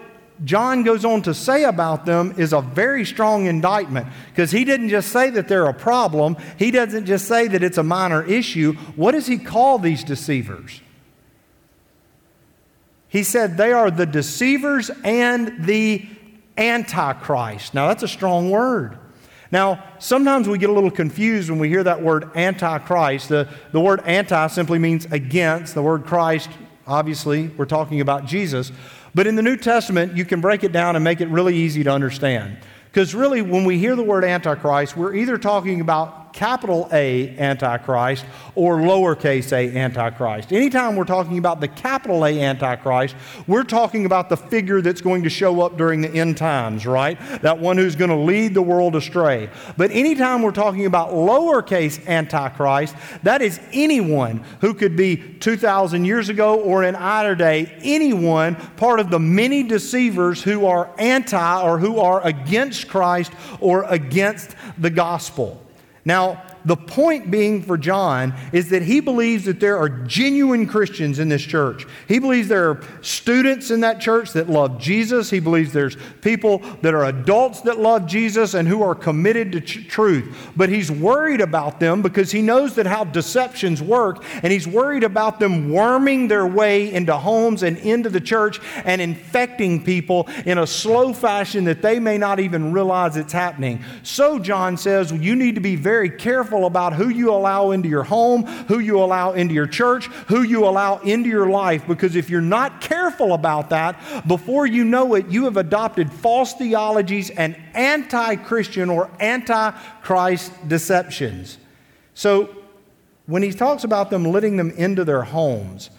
John 0.45 0.83
goes 0.85 1.05
on 1.05 1.23
to 1.23 1.35
say 1.35 1.65
about 1.65 2.07
them 2.07 2.35
is 2.37 2.53
a 2.53 2.61
very 2.61 3.05
strong 3.05 3.47
indictment 3.47 4.07
because 4.31 4.51
he 4.51 4.65
didn't 4.65 4.89
just 4.89 5.11
say 5.11 5.31
that 5.31 5.49
they're 5.49 5.67
a 5.67 5.75
problem, 5.75 6.37
he 6.59 6.71
doesn't 6.71 7.07
just 7.07 7.27
say 7.27 7.49
that 7.49 7.63
it's 7.63 7.79
a 7.79 7.83
minor 7.83 8.23
issue. 8.23 8.75
What 8.95 9.13
does 9.13 9.27
he 9.27 9.39
call 9.39 9.79
these 9.79 10.05
deceivers? 10.05 10.81
He 13.09 13.23
said 13.23 13.57
they 13.57 13.73
are 13.73 13.91
the 13.91 14.07
deceivers 14.07 14.91
and 15.03 15.65
the 15.65 16.07
antichrist. 16.57 17.75
Now, 17.75 17.89
that's 17.89 18.03
a 18.03 18.09
strong 18.09 18.51
word. 18.51 18.99
Now, 19.51 19.83
sometimes 19.99 20.49
we 20.49 20.59
get 20.59 20.71
a 20.71 20.73
little 20.73 20.91
confused 20.91 21.49
when 21.49 21.59
we 21.59 21.69
hear 21.69 21.83
that 21.85 22.03
word 22.03 22.31
antichrist. 22.37 23.29
The, 23.29 23.49
the 23.73 23.81
word 23.81 24.03
anti 24.05 24.47
simply 24.49 24.79
means 24.79 25.07
against. 25.07 25.75
The 25.75 25.83
word 25.83 26.05
Christ 26.05 26.51
Obviously, 26.89 27.49
we're 27.49 27.67
talking 27.67 28.01
about 28.01 28.25
Jesus. 28.25 28.73
But 29.15 29.27
in 29.27 29.37
the 29.37 29.43
New 29.43 29.59
Testament, 29.59 30.17
you 30.17 30.25
can 30.25 30.41
break 30.41 30.65
it 30.65 30.73
down 30.73 30.97
and 30.97 31.05
make 31.05 31.21
it 31.21 31.29
really 31.29 31.55
easy 31.55 31.85
to 31.85 31.91
understand. 31.91 32.57
Because 32.87 33.15
really, 33.15 33.43
when 33.43 33.65
we 33.65 33.79
hear 33.79 33.95
the 33.95 34.03
word 34.03 34.25
Antichrist, 34.25 34.97
we're 34.97 35.15
either 35.15 35.37
talking 35.37 35.83
about 35.83 36.28
capital 36.39 36.89
A 36.93 37.37
Antichrist 37.37 38.25
or 38.55 38.77
lowercase 38.77 39.53
a 39.53 39.77
Antichrist. 39.77 40.53
Anytime 40.53 40.95
we're 40.95 41.03
talking 41.03 41.37
about 41.37 41.61
the 41.61 41.67
capital 41.67 42.25
A 42.25 42.41
Antichrist, 42.41 43.17
we're 43.49 43.65
talking 43.65 44.07
about 44.07 44.29
the 44.29 44.37
figure 44.37 44.81
that's 44.81 45.01
going 45.01 45.25
to 45.25 45.31
show 45.31 45.61
up 45.63 45.77
during 45.77 46.01
the 46.01 46.09
end 46.09 46.37
times, 46.37 46.87
right? 46.87 47.19
That 47.43 47.59
one 47.59 47.77
who's 47.77 47.97
going 47.97 48.11
to 48.11 48.17
lead 48.17 48.55
the 48.55 48.63
world 48.63 48.95
astray. 48.95 49.51
But 49.77 49.91
anytime 49.91 50.43
we're 50.43 50.53
talking 50.53 50.87
about 50.87 51.11
lowercase 51.11 52.07
Antichrist, 52.07 52.95
that 53.25 53.43
is 53.43 53.59
anyone 53.73 54.45
who 54.61 54.75
could 54.75 54.97
be 54.97 55.17
2,000 55.17 56.05
years 56.05 56.29
ago 56.29 56.61
or 56.61 56.85
in 56.85 56.95
either 56.95 57.35
day, 57.35 57.77
anyone 57.83 58.55
part 58.77 59.01
of 59.01 59.11
the 59.11 59.19
many 59.19 59.65
deceivers 59.65 60.41
who 60.41 60.67
are 60.67 60.89
anti 60.99 61.63
or 61.63 61.81
who 61.81 61.99
are 61.99 62.25
against 62.25 62.87
Christ 62.87 63.33
or 63.59 63.83
against 63.89 64.55
the 64.79 64.91
gospel. 64.91 65.65
Now, 66.09 66.43
the 66.69 66.77
point 66.77 67.31
being 67.31 67.63
for 67.63 67.79
John 67.79 68.35
is 68.53 68.69
that 68.71 68.83
he 68.83 69.01
believes 69.01 69.47
that 69.47 69.59
there 69.59 69.79
are 69.79 69.89
genuine 69.89 70.67
Christians 70.67 71.19
in 71.19 71.29
this 71.29 71.43
church. 71.43 71.87
He 72.07 72.19
believes 72.19 72.49
there 72.49 72.71
are 72.71 72.81
students 73.01 73.71
in 73.71 73.81
that 73.81 74.01
church 74.01 74.33
that 74.33 74.51
love 74.51 74.79
Jesus. 74.79 75.31
He 75.31 75.41
believes 75.41 75.73
there's 75.73 75.97
people 76.21 76.59
that 76.83 76.95
are 76.95 77.07
adults 77.07 77.63
that 77.63 77.79
love 77.79 78.07
Jesus 78.07 78.55
and 78.55 78.69
who 78.69 78.83
are 78.83 78.95
committed 78.95 79.53
to 79.53 79.61
truth. 79.61 80.53
But 80.57 80.69
he's 80.69 80.91
worried 80.91 81.41
about 81.41 81.81
them 81.81 82.03
because 82.03 82.31
he 82.31 82.43
knows 82.43 82.75
that 82.75 82.87
how 82.87 83.05
deceptions 83.05 83.83
work, 83.83 84.23
and 84.43 84.53
he's 84.53 84.67
worried 84.67 85.05
about 85.05 85.41
them 85.41 85.73
worming 85.73 86.29
their 86.29 86.47
way 86.47 86.93
into 86.93 87.17
homes 87.17 87.63
and 87.63 87.79
into 87.79 88.11
the 88.11 88.21
church 88.21 88.61
and 88.85 89.01
infecting 89.01 89.83
people 89.83 90.29
in 90.45 90.59
a 90.59 90.67
slow 90.67 91.13
fashion 91.13 91.65
that 91.65 91.83
they 91.83 91.99
may 91.99 92.19
not 92.19 92.41
even 92.41 92.73
realize 92.73 93.17
it's 93.17 93.33
happening. 93.33 93.83
So, 94.03 94.39
John 94.39 94.77
says, 94.77 95.13
well, 95.13 95.23
you 95.23 95.35
need 95.35 95.55
to 95.55 95.61
be 95.61 95.77
very 95.77 96.11
careful 96.11 96.58
careful 96.59 96.67
about 96.67 96.95
who 96.95 97.09
you 97.09 97.31
allow 97.31 97.71
into 97.71 97.89
your 97.89 98.03
home, 98.03 98.45
who 98.67 98.81
you 98.81 98.99
allow 98.99 99.33
into 99.33 99.55
your 99.55 99.67
church, 99.67 100.07
who 100.27 100.43
you 100.43 100.67
allow 100.67 100.99
into 100.99 101.29
your 101.29 101.49
life, 101.49 101.87
because 101.87 102.17
if 102.17 102.29
you're 102.29 102.41
not 102.41 102.81
careful 102.81 103.33
about 103.33 103.71
that, 103.71 104.27
before 104.27 104.67
you 104.67 104.85
know 104.85 105.15
it, 105.15 105.29
you 105.29 105.45
have 105.45 105.57
adopted 105.57 106.13
false 106.13 106.55
theologies 106.55 107.31
and 107.31 107.57
anti 107.75 108.37
Christian 108.37 108.91
or 108.91 109.09
anti 109.21 109.71
Christ 110.03 110.53
deceptions. 110.67 111.59
So, 112.15 112.49
when 113.27 113.43
he 113.43 113.53
talks 113.53 113.85
about 113.85 114.11
them 114.11 114.25
letting 114.25 114.57
them 114.57 114.71
into 114.71 115.05
their 115.05 115.23
homes, 115.23 115.91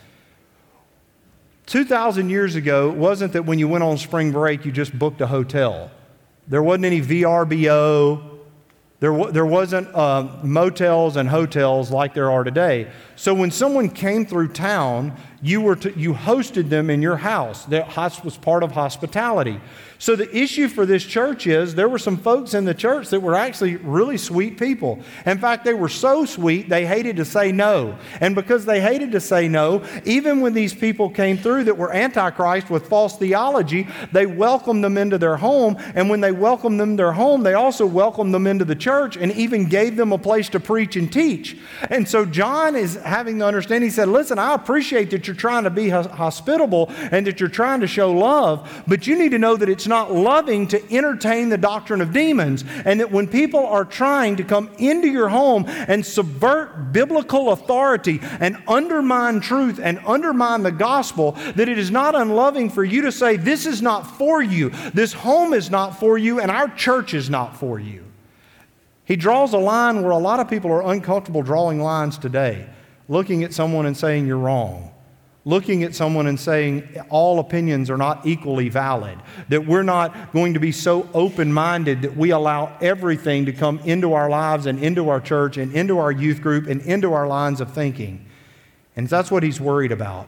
2,000 1.68 2.30
years 2.30 2.56
ago, 2.56 2.90
it 2.90 2.98
wasn't 2.98 3.34
that 3.34 3.46
when 3.46 3.60
you 3.60 3.68
went 3.68 3.84
on 3.84 3.98
spring 3.98 4.32
break, 4.32 4.66
you 4.66 4.72
just 4.72 4.98
booked 4.98 5.22
a 5.22 5.28
hotel. 5.28 5.92
There 6.48 6.64
wasn't 6.64 6.86
any 6.86 7.02
VRBO. 7.02 8.39
There, 9.00 9.32
there 9.32 9.46
wasn't 9.46 9.94
uh, 9.96 10.28
motels 10.44 11.16
and 11.16 11.30
hotels 11.30 11.90
like 11.90 12.14
there 12.14 12.30
are 12.30 12.44
today. 12.44 12.92
So 13.16 13.34
when 13.34 13.50
someone 13.50 13.90
came 13.90 14.26
through 14.26 14.50
town, 14.50 15.16
you, 15.42 15.62
were 15.62 15.76
to, 15.78 15.98
you 15.98 16.14
hosted 16.14 16.70
them 16.70 16.90
in 16.90 17.02
your 17.02 17.18
house. 17.18 17.66
That 17.66 17.88
was 18.24 18.38
part 18.38 18.64
of 18.64 18.72
hospitality. 18.72 19.60
So 20.02 20.16
the 20.16 20.34
issue 20.36 20.70
for 20.70 20.86
this 20.86 21.04
church 21.04 21.46
is 21.46 21.76
there 21.76 21.90
were 21.90 22.00
some 22.00 22.16
folks 22.16 22.54
in 22.54 22.64
the 22.64 22.74
church 22.74 23.10
that 23.10 23.20
were 23.20 23.36
actually 23.36 23.76
really 23.76 24.18
sweet 24.18 24.58
people. 24.58 25.00
In 25.26 25.40
fact, 25.40 25.66
they 25.66 25.74
were 25.74 25.90
so 25.90 26.24
sweet 26.24 26.70
they 26.70 26.86
hated 26.86 27.18
to 27.18 27.26
say 27.26 27.52
no. 27.52 27.98
And 28.22 28.34
because 28.34 28.64
they 28.64 28.80
hated 28.80 29.12
to 29.12 29.20
say 29.20 29.50
no, 29.50 29.84
even 30.06 30.40
when 30.40 30.54
these 30.54 30.74
people 30.74 31.10
came 31.10 31.38
through 31.38 31.66
that 31.66 31.78
were 31.78 31.94
antichrist 31.94 32.70
with 32.70 32.88
false 32.88 33.18
theology, 33.18 33.90
they 34.14 34.26
welcomed 34.26 34.86
them 34.86 34.98
into 34.98 35.18
their 35.18 35.36
home. 35.36 35.76
And 35.96 36.10
when 36.10 36.22
they 36.22 36.32
welcomed 36.32 36.80
them 36.80 36.96
to 36.96 37.04
their 37.04 37.12
home, 37.12 37.44
they 37.44 37.54
also 37.54 37.86
welcomed 37.86 38.34
them 38.34 38.48
into 38.48 38.64
the 38.64 38.76
church 38.76 39.18
and 39.18 39.34
even 39.34 39.68
gave 39.68 39.98
them 39.98 40.14
a 40.14 40.18
place 40.18 40.48
to 40.50 40.62
preach 40.62 40.96
and 40.96 41.12
teach. 41.12 41.58
And 41.90 42.08
so 42.08 42.26
John 42.26 42.78
is 42.78 42.96
having 42.96 43.40
the 43.40 43.46
understanding. 43.46 43.90
He 43.90 43.94
said, 43.94 44.08
Listen, 44.08 44.40
I 44.40 44.54
appreciate 44.54 45.12
that 45.12 45.28
you're 45.30 45.36
trying 45.38 45.66
to 45.66 45.70
be 45.70 45.90
hospitable 45.90 46.90
and 47.12 47.28
that 47.28 47.40
you're 47.40 47.50
trying 47.50 47.82
to 47.82 47.88
show 47.88 48.12
love, 48.12 48.84
but 48.88 49.06
you 49.06 49.16
need 49.16 49.30
to 49.30 49.38
know 49.38 49.56
that 49.56 49.70
it's 49.70 49.86
not 49.86 50.12
loving 50.12 50.68
to 50.70 50.92
entertain 50.92 51.50
the 51.50 51.58
doctrine 51.58 52.02
of 52.02 52.12
demons. 52.12 52.66
And 52.84 53.00
that 53.00 53.12
when 53.12 53.28
people 53.28 53.64
are 53.68 53.86
trying 53.86 54.38
to 54.38 54.44
come 54.44 54.72
into 54.80 55.08
your 55.08 55.30
home 55.30 55.66
and 55.68 56.04
subvert 56.04 56.92
biblical 56.92 57.52
authority 57.52 58.20
and 58.40 58.58
undermine 58.68 59.40
truth 59.40 59.80
and 59.82 60.00
undermine 60.08 60.64
the 60.64 60.72
gospel, 60.72 61.34
that 61.56 61.70
it 61.70 61.78
is 61.78 61.92
not 61.92 62.16
unloving 62.16 62.72
for 62.72 62.84
you 62.84 63.04
to 63.04 63.12
say, 63.12 63.38
This 63.38 63.68
is 63.68 63.84
not 63.84 64.18
for 64.18 64.42
you, 64.42 64.72
this 64.94 65.14
home 65.14 65.54
is 65.54 65.70
not 65.70 66.00
for 66.00 66.18
you, 66.18 66.40
and 66.40 66.50
our 66.50 66.70
church 66.70 67.14
is 67.14 67.30
not 67.30 67.56
for 67.56 67.80
you. 67.80 68.04
He 69.06 69.16
draws 69.16 69.54
a 69.54 69.60
line 69.60 70.02
where 70.02 70.12
a 70.12 70.18
lot 70.18 70.40
of 70.40 70.50
people 70.50 70.72
are 70.72 70.92
uncomfortable 70.92 71.44
drawing 71.44 71.80
lines 71.80 72.18
today, 72.18 72.68
looking 73.08 73.44
at 73.44 73.54
someone 73.54 73.86
and 73.86 73.96
saying, 73.96 74.26
You're 74.26 74.38
wrong 74.38 74.89
looking 75.50 75.84
at 75.84 75.96
someone 75.96 76.28
and 76.28 76.40
saying 76.40 76.88
all 77.10 77.40
opinions 77.40 77.90
are 77.90 77.98
not 77.98 78.26
equally 78.26 78.70
valid, 78.70 79.18
that 79.50 79.66
we're 79.66 79.84
not 79.84 80.32
going 80.32 80.54
to 80.54 80.60
be 80.60 80.72
so 80.72 81.10
open 81.14 81.52
minded 81.52 82.04
that 82.04 82.16
we 82.16 82.30
allow 82.30 82.78
everything 82.82 83.48
to 83.48 83.52
come 83.52 83.80
into 83.80 84.14
our 84.14 84.30
lives 84.30 84.68
and 84.68 84.80
into 84.80 85.10
our 85.10 85.20
church 85.20 85.58
and 85.58 85.74
into 85.74 85.98
our 85.98 86.12
youth 86.12 86.42
group 86.42 86.68
and 86.68 86.82
into 86.82 87.14
our 87.14 87.28
lines 87.28 87.60
of 87.60 87.74
thinking. 87.74 88.24
And 88.96 89.08
that's 89.10 89.32
what 89.32 89.42
he's 89.42 89.60
worried 89.60 89.92
about. 89.92 90.28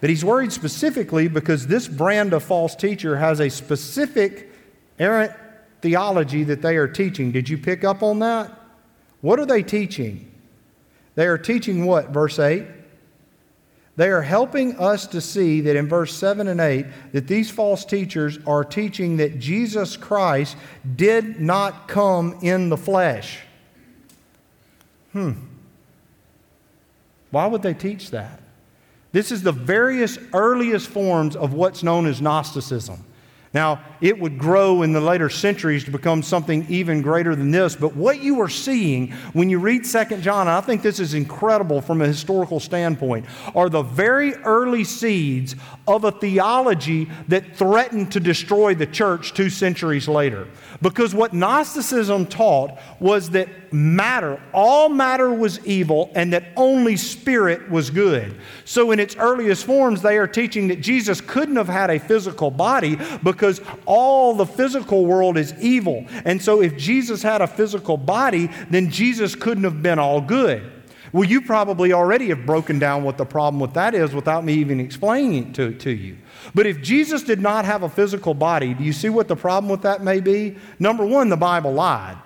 But 0.00 0.10
he's 0.10 0.24
worried 0.24 0.52
specifically 0.52 1.28
because 1.28 1.66
this 1.66 1.88
brand 1.88 2.34
of 2.34 2.42
false 2.42 2.76
teacher 2.76 3.16
has 3.16 3.40
a 3.40 3.48
specific 3.48 4.52
errant 4.98 5.32
theology 5.80 6.44
that 6.44 6.60
they 6.60 6.76
are 6.76 6.88
teaching. 6.88 7.32
Did 7.32 7.48
you 7.48 7.56
pick 7.56 7.84
up 7.84 8.02
on 8.02 8.18
that? 8.18 8.52
What 9.22 9.40
are 9.40 9.46
they 9.46 9.62
teaching? 9.62 10.30
They 11.14 11.26
are 11.26 11.38
teaching 11.38 11.86
what? 11.86 12.10
Verse 12.10 12.38
8 12.38 12.77
they 13.98 14.10
are 14.10 14.22
helping 14.22 14.76
us 14.76 15.08
to 15.08 15.20
see 15.20 15.60
that 15.62 15.74
in 15.74 15.88
verse 15.88 16.14
7 16.16 16.46
and 16.46 16.60
8 16.60 16.86
that 17.10 17.26
these 17.26 17.50
false 17.50 17.84
teachers 17.84 18.38
are 18.46 18.62
teaching 18.62 19.16
that 19.16 19.40
Jesus 19.40 19.96
Christ 19.96 20.56
did 20.94 21.40
not 21.40 21.88
come 21.88 22.38
in 22.40 22.68
the 22.68 22.76
flesh. 22.76 23.40
Hmm. 25.12 25.32
Why 27.32 27.48
would 27.48 27.62
they 27.62 27.74
teach 27.74 28.12
that? 28.12 28.40
This 29.10 29.32
is 29.32 29.42
the 29.42 29.50
various 29.50 30.16
earliest 30.32 30.86
forms 30.86 31.34
of 31.34 31.52
what's 31.52 31.82
known 31.82 32.06
as 32.06 32.22
Gnosticism. 32.22 33.04
Now, 33.54 33.80
it 34.00 34.18
would 34.18 34.38
grow 34.38 34.82
in 34.82 34.92
the 34.92 35.00
later 35.00 35.30
centuries 35.30 35.84
to 35.84 35.90
become 35.90 36.22
something 36.22 36.66
even 36.68 37.00
greater 37.00 37.34
than 37.34 37.50
this, 37.50 37.74
but 37.74 37.96
what 37.96 38.20
you 38.22 38.40
are 38.42 38.48
seeing 38.48 39.12
when 39.32 39.48
you 39.48 39.58
read 39.58 39.84
2 39.84 40.18
John, 40.18 40.48
and 40.48 40.50
I 40.50 40.60
think 40.60 40.82
this 40.82 41.00
is 41.00 41.14
incredible 41.14 41.80
from 41.80 42.02
a 42.02 42.06
historical 42.06 42.60
standpoint, 42.60 43.24
are 43.54 43.70
the 43.70 43.82
very 43.82 44.34
early 44.34 44.84
seeds 44.84 45.56
of 45.86 46.04
a 46.04 46.12
theology 46.12 47.08
that 47.28 47.56
threatened 47.56 48.12
to 48.12 48.20
destroy 48.20 48.74
the 48.74 48.86
church 48.86 49.32
two 49.32 49.48
centuries 49.48 50.08
later. 50.08 50.46
Because 50.82 51.14
what 51.14 51.32
Gnosticism 51.32 52.26
taught 52.26 52.78
was 53.00 53.30
that 53.30 53.48
matter, 53.72 54.40
all 54.52 54.88
matter 54.88 55.32
was 55.32 55.64
evil, 55.66 56.10
and 56.14 56.32
that 56.32 56.44
only 56.56 56.96
spirit 56.96 57.70
was 57.70 57.90
good. 57.90 58.38
So, 58.64 58.90
in 58.90 59.00
its 59.00 59.16
earliest 59.16 59.64
forms, 59.64 60.02
they 60.02 60.18
are 60.18 60.26
teaching 60.26 60.68
that 60.68 60.80
Jesus 60.80 61.20
couldn't 61.20 61.56
have 61.56 61.68
had 61.68 61.90
a 61.90 61.98
physical 61.98 62.50
body 62.50 62.98
because 63.22 63.37
all 63.86 64.34
the 64.34 64.46
physical 64.46 65.06
world 65.06 65.36
is 65.36 65.54
evil. 65.60 66.06
And 66.24 66.42
so, 66.42 66.60
if 66.60 66.76
Jesus 66.76 67.22
had 67.22 67.42
a 67.42 67.46
physical 67.46 67.96
body, 67.96 68.50
then 68.70 68.90
Jesus 68.90 69.34
couldn't 69.34 69.64
have 69.64 69.82
been 69.82 69.98
all 69.98 70.20
good. 70.20 70.72
Well, 71.12 71.24
you 71.24 71.40
probably 71.40 71.92
already 71.92 72.28
have 72.28 72.44
broken 72.44 72.78
down 72.78 73.02
what 73.02 73.16
the 73.16 73.24
problem 73.24 73.60
with 73.60 73.74
that 73.74 73.94
is 73.94 74.14
without 74.14 74.44
me 74.44 74.54
even 74.54 74.78
explaining 74.78 75.48
it 75.48 75.54
to, 75.54 75.72
to 75.74 75.90
you. 75.90 76.18
But 76.54 76.66
if 76.66 76.82
Jesus 76.82 77.22
did 77.22 77.40
not 77.40 77.64
have 77.64 77.82
a 77.82 77.88
physical 77.88 78.34
body, 78.34 78.74
do 78.74 78.84
you 78.84 78.92
see 78.92 79.08
what 79.08 79.28
the 79.28 79.36
problem 79.36 79.70
with 79.70 79.82
that 79.82 80.02
may 80.02 80.20
be? 80.20 80.56
Number 80.78 81.06
one, 81.06 81.28
the 81.28 81.36
Bible 81.36 81.72
lied. 81.72 82.18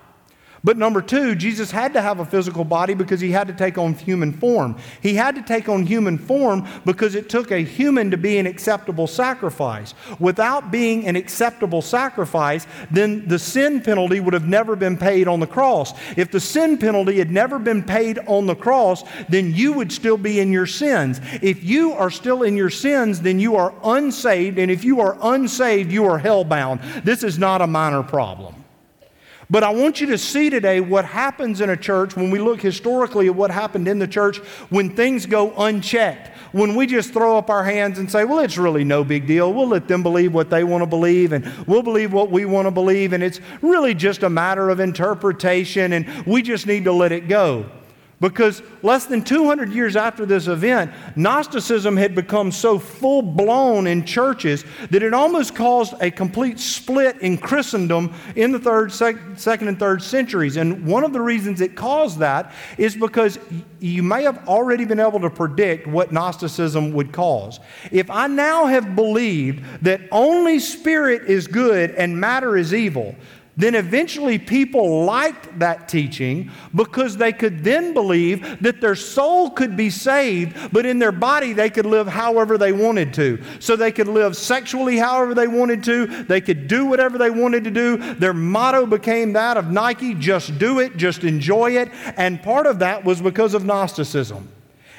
But 0.65 0.77
number 0.77 1.03
two, 1.03 1.35
Jesus 1.35 1.73
had 1.73 1.93
to 1.95 2.01
have 2.01 2.21
a 2.21 2.25
physical 2.25 2.63
body 2.63 2.95
because 2.95 3.21
he 3.21 3.33
had 3.33 3.49
to 3.49 3.53
take 3.53 3.79
on 3.79 3.95
human 3.95 4.33
form. 4.33 4.77
He 5.01 5.15
had 5.15 5.35
to 5.35 5.43
take 5.43 5.69
on 5.69 5.85
human 5.85 6.19
form 6.19 6.69
because 6.85 7.17
it 7.17 7.29
took 7.29 7.51
a 7.51 7.59
human 7.59 8.13
to 8.13 8.17
be 8.17 8.39
an 8.39 8.47
acceptable 8.47 9.09
sacrifice. 9.09 9.93
Without 10.21 10.71
being 10.71 11.07
an 11.07 11.17
acceptable 11.17 11.83
sacrifice, 11.83 12.69
then 12.93 13.27
the 13.27 13.41
sin 13.41 13.81
penalty 13.81 14.21
would 14.21 14.35
have 14.35 14.47
never 14.47 14.77
been 14.77 14.97
paid 14.97 15.27
on 15.27 15.41
the 15.41 15.49
cross. 15.49 15.95
If 16.17 16.31
the 16.31 16.39
sin 16.39 16.79
penalty 16.79 17.19
had 17.19 17.33
never 17.33 17.59
been 17.59 17.83
paid 17.83 18.21
on 18.27 18.47
the 18.47 18.55
cross, 18.55 19.03
then 19.29 19.53
you 19.53 19.73
would 19.73 19.91
still 19.91 20.17
be 20.17 20.39
in 20.39 20.53
your 20.53 20.67
sins. 20.67 21.21
If 21.43 21.65
you 21.65 21.93
are 21.93 22.11
still 22.11 22.45
in 22.45 22.57
your 22.57 22.71
sins, 22.71 23.21
then 23.21 23.41
you 23.41 23.57
are 23.57 23.75
unsaved. 23.83 24.59
And 24.59 24.71
if 24.71 24.85
you 24.85 25.01
are 25.01 25.19
unsaved, 25.21 25.91
you 25.91 26.05
are 26.07 26.21
hellbound. 26.21 27.03
This 27.03 27.25
is 27.25 27.37
not 27.37 27.63
a 27.63 27.67
minor 27.67 28.05
problem. 28.05 28.62
But 29.53 29.63
I 29.63 29.69
want 29.69 30.01
you 30.01 30.07
to 30.07 30.17
see 30.17 30.49
today 30.49 30.81
what 30.81 31.05
happens 31.05 31.61
in 31.61 31.69
a 31.69 31.77
church 31.77 32.17
when 32.17 32.31
we 32.31 32.39
look 32.39 32.63
historically 32.63 33.27
at 33.27 33.35
what 33.35 33.51
happened 33.51 33.87
in 33.87 33.99
the 33.99 34.07
church 34.07 34.39
when 34.71 34.97
things 34.97 35.27
go 35.27 35.53
unchecked. 35.59 36.35
When 36.53 36.75
we 36.75 36.87
just 36.87 37.13
throw 37.13 37.37
up 37.37 37.51
our 37.51 37.63
hands 37.63 37.99
and 37.99 38.11
say, 38.11 38.25
well, 38.25 38.39
it's 38.39 38.57
really 38.57 38.83
no 38.83 39.05
big 39.05 39.27
deal. 39.27 39.53
We'll 39.53 39.69
let 39.69 39.89
them 39.89 40.03
believe 40.03 40.33
what 40.33 40.49
they 40.49 40.65
want 40.65 40.81
to 40.81 40.87
believe 40.87 41.35
and 41.35 41.53
we'll 41.67 41.83
believe 41.83 42.15
what 42.15 42.31
we 42.31 42.47
want 42.47 42.67
to 42.67 42.71
believe. 42.71 43.13
And 43.13 43.23
it's 43.23 43.41
really 43.61 43.93
just 43.93 44.23
a 44.23 44.31
matter 44.31 44.71
of 44.71 44.81
interpretation 44.81 45.93
and 45.93 46.09
we 46.25 46.41
just 46.41 46.67
need 46.67 46.85
to 46.85 46.93
let 46.93 47.13
it 47.13 47.29
go. 47.29 47.67
Because 48.23 48.63
less 48.85 49.07
than 49.07 49.25
200 49.25 49.73
years 49.73 49.97
after 49.97 50.25
this 50.25 50.47
event, 50.47 50.93
Gnosticism 51.17 51.97
had 51.97 52.15
become 52.15 52.53
so 52.53 52.79
full 52.79 53.21
blown 53.21 53.89
in 53.89 54.05
churches 54.05 54.65
that 54.91 55.03
it 55.03 55.13
almost 55.13 55.57
caused 55.57 56.01
a 56.01 56.09
complete 56.09 56.61
split 56.61 57.21
in 57.21 57.37
Christendom 57.37 58.15
in 58.37 58.53
the 58.53 58.61
third, 58.61 58.93
sec- 58.93 59.17
second, 59.35 59.67
and 59.67 59.77
third 59.77 60.05
centuries. 60.05 60.57
And 60.57 60.87
one 60.87 61.03
of 61.03 61.13
the 61.13 61.21
reasons 61.21 61.61
it 61.61 61.75
caused 61.75 62.21
that 62.21 62.55
is 62.79 62.95
because 62.95 63.41
you 63.81 64.05
may 64.05 64.23
have 64.23 64.47
already 64.47 64.85
been 64.85 65.01
able 65.01 65.19
to 65.19 65.31
predict 65.31 65.89
what 65.89 66.13
Gnosticism 66.13 66.93
would 66.93 67.11
cause. 67.11 67.59
If 67.91 68.09
I 68.09 68.29
now 68.29 68.67
have 68.67 68.95
believed 68.95 69.65
that 69.83 70.01
only 70.13 70.61
spirit 70.61 71.23
is 71.29 71.49
good 71.49 71.91
and 71.97 72.21
matter 72.21 72.57
is 72.57 72.73
evil, 72.73 73.17
then 73.57 73.75
eventually 73.75 74.39
people 74.39 75.05
liked 75.05 75.59
that 75.59 75.89
teaching 75.89 76.51
because 76.75 77.17
they 77.17 77.33
could 77.33 77.63
then 77.63 77.93
believe 77.93 78.63
that 78.63 78.81
their 78.81 78.95
soul 78.95 79.51
could 79.51 79.77
be 79.77 79.91
saved, 79.91 80.73
but 80.73 80.87
in 80.87 80.99
their 80.99 81.13
body 81.13 81.53
they 81.53 81.69
could 81.69 81.85
live 81.85 82.07
however 82.07 82.57
they 82.57 82.73
wanted 82.73 83.13
to. 83.15 83.43
So 83.61 83.77
they 83.77 83.93
could 83.93 84.09
live 84.09 84.37
sexually 84.37 84.97
however 84.97 85.35
they 85.35 85.49
wanted 85.49 85.85
to, 85.85 86.07
they 86.25 86.41
could 86.41 86.67
do 86.67 86.87
whatever 86.87 87.19
they 87.19 87.31
wanted 87.31 87.65
to 87.65 87.71
do. 87.71 87.97
Their 88.15 88.33
motto 88.33 88.87
became 88.87 89.35
that 89.35 89.57
of 89.57 89.71
Nike 89.71 90.15
just 90.15 90.59
do 90.59 90.79
it, 90.79 90.97
just 90.97 91.25
enjoy 91.25 91.77
it. 91.77 91.91
And 92.17 92.43
part 92.43 92.67
of 92.67 92.79
that 92.79 93.05
was 93.05 93.21
because 93.21 93.53
of 93.53 93.65
Gnosticism. 93.65 94.49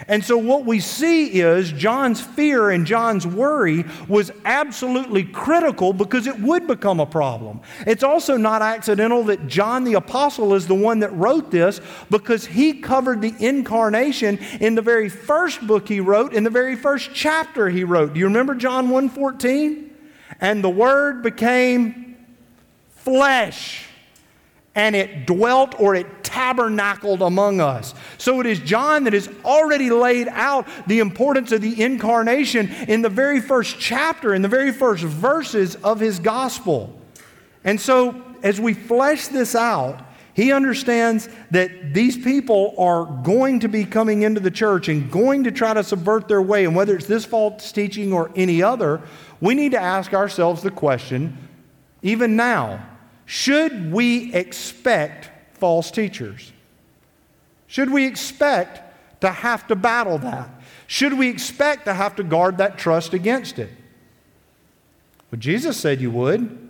And 0.07 0.23
so, 0.23 0.37
what 0.37 0.65
we 0.65 0.79
see 0.79 1.41
is 1.41 1.71
John's 1.71 2.19
fear 2.19 2.71
and 2.71 2.85
John's 2.85 3.25
worry 3.25 3.85
was 4.07 4.31
absolutely 4.43 5.23
critical 5.23 5.93
because 5.93 6.27
it 6.27 6.39
would 6.39 6.67
become 6.67 6.99
a 6.99 7.05
problem. 7.05 7.61
It's 7.85 8.03
also 8.03 8.35
not 8.35 8.61
accidental 8.61 9.23
that 9.25 9.47
John 9.47 9.83
the 9.83 9.93
Apostle 9.93 10.55
is 10.55 10.67
the 10.67 10.75
one 10.75 10.99
that 10.99 11.13
wrote 11.13 11.51
this 11.51 11.79
because 12.09 12.45
he 12.45 12.73
covered 12.73 13.21
the 13.21 13.33
incarnation 13.39 14.39
in 14.59 14.75
the 14.75 14.81
very 14.81 15.09
first 15.09 15.65
book 15.65 15.87
he 15.87 15.99
wrote, 15.99 16.33
in 16.33 16.43
the 16.43 16.49
very 16.49 16.75
first 16.75 17.11
chapter 17.13 17.69
he 17.69 17.83
wrote. 17.83 18.13
Do 18.13 18.19
you 18.19 18.25
remember 18.25 18.55
John 18.55 18.89
1:14? 18.89 19.89
And 20.41 20.63
the 20.63 20.69
Word 20.69 21.21
became 21.23 22.17
flesh 22.95 23.85
and 24.75 24.95
it 24.95 25.27
dwelt 25.27 25.79
or 25.79 25.95
it 25.95 26.23
tabernacled 26.23 27.21
among 27.21 27.61
us. 27.61 27.93
So 28.23 28.39
it 28.39 28.45
is 28.45 28.59
John 28.59 29.03
that 29.03 29.11
has 29.11 29.27
already 29.43 29.89
laid 29.89 30.29
out 30.29 30.65
the 30.87 30.99
importance 30.99 31.51
of 31.51 31.59
the 31.59 31.81
incarnation 31.81 32.71
in 32.87 33.01
the 33.01 33.09
very 33.09 33.41
first 33.41 33.81
chapter, 33.81 34.33
in 34.33 34.41
the 34.41 34.47
very 34.47 34.71
first 34.71 35.03
verses 35.03 35.75
of 35.83 35.99
his 35.99 36.19
gospel. 36.19 36.97
And 37.65 37.81
so 37.81 38.23
as 38.41 38.61
we 38.61 38.75
flesh 38.75 39.27
this 39.27 39.55
out, 39.55 40.01
he 40.33 40.53
understands 40.53 41.27
that 41.51 41.93
these 41.93 42.15
people 42.15 42.73
are 42.77 43.03
going 43.25 43.59
to 43.59 43.67
be 43.67 43.83
coming 43.83 44.21
into 44.21 44.39
the 44.39 44.51
church 44.51 44.87
and 44.87 45.11
going 45.11 45.43
to 45.43 45.51
try 45.51 45.73
to 45.73 45.83
subvert 45.83 46.29
their 46.29 46.41
way. 46.41 46.63
And 46.63 46.77
whether 46.77 46.95
it's 46.95 47.07
this 47.07 47.25
false 47.25 47.73
teaching 47.73 48.13
or 48.13 48.31
any 48.37 48.63
other, 48.63 49.01
we 49.41 49.53
need 49.53 49.73
to 49.73 49.81
ask 49.81 50.13
ourselves 50.13 50.61
the 50.63 50.71
question, 50.71 51.37
even 52.01 52.37
now, 52.37 52.87
should 53.25 53.91
we 53.91 54.33
expect 54.33 55.29
false 55.57 55.91
teachers? 55.91 56.52
Should 57.73 57.91
we 57.91 58.05
expect 58.05 58.81
to 59.21 59.31
have 59.31 59.65
to 59.65 59.75
battle 59.75 60.19
that? 60.19 60.47
Should 60.85 61.17
we 61.17 61.27
expect 61.27 61.85
to 61.85 61.95
have 61.95 62.15
to 62.17 62.23
guard 62.23 62.59
that 62.59 62.77
trust 62.77 63.15
against 63.15 63.57
it? 63.57 63.71
Well, 65.31 65.39
Jesus 65.39 65.75
said 65.75 65.99
you 65.99 66.11
would. 66.11 66.69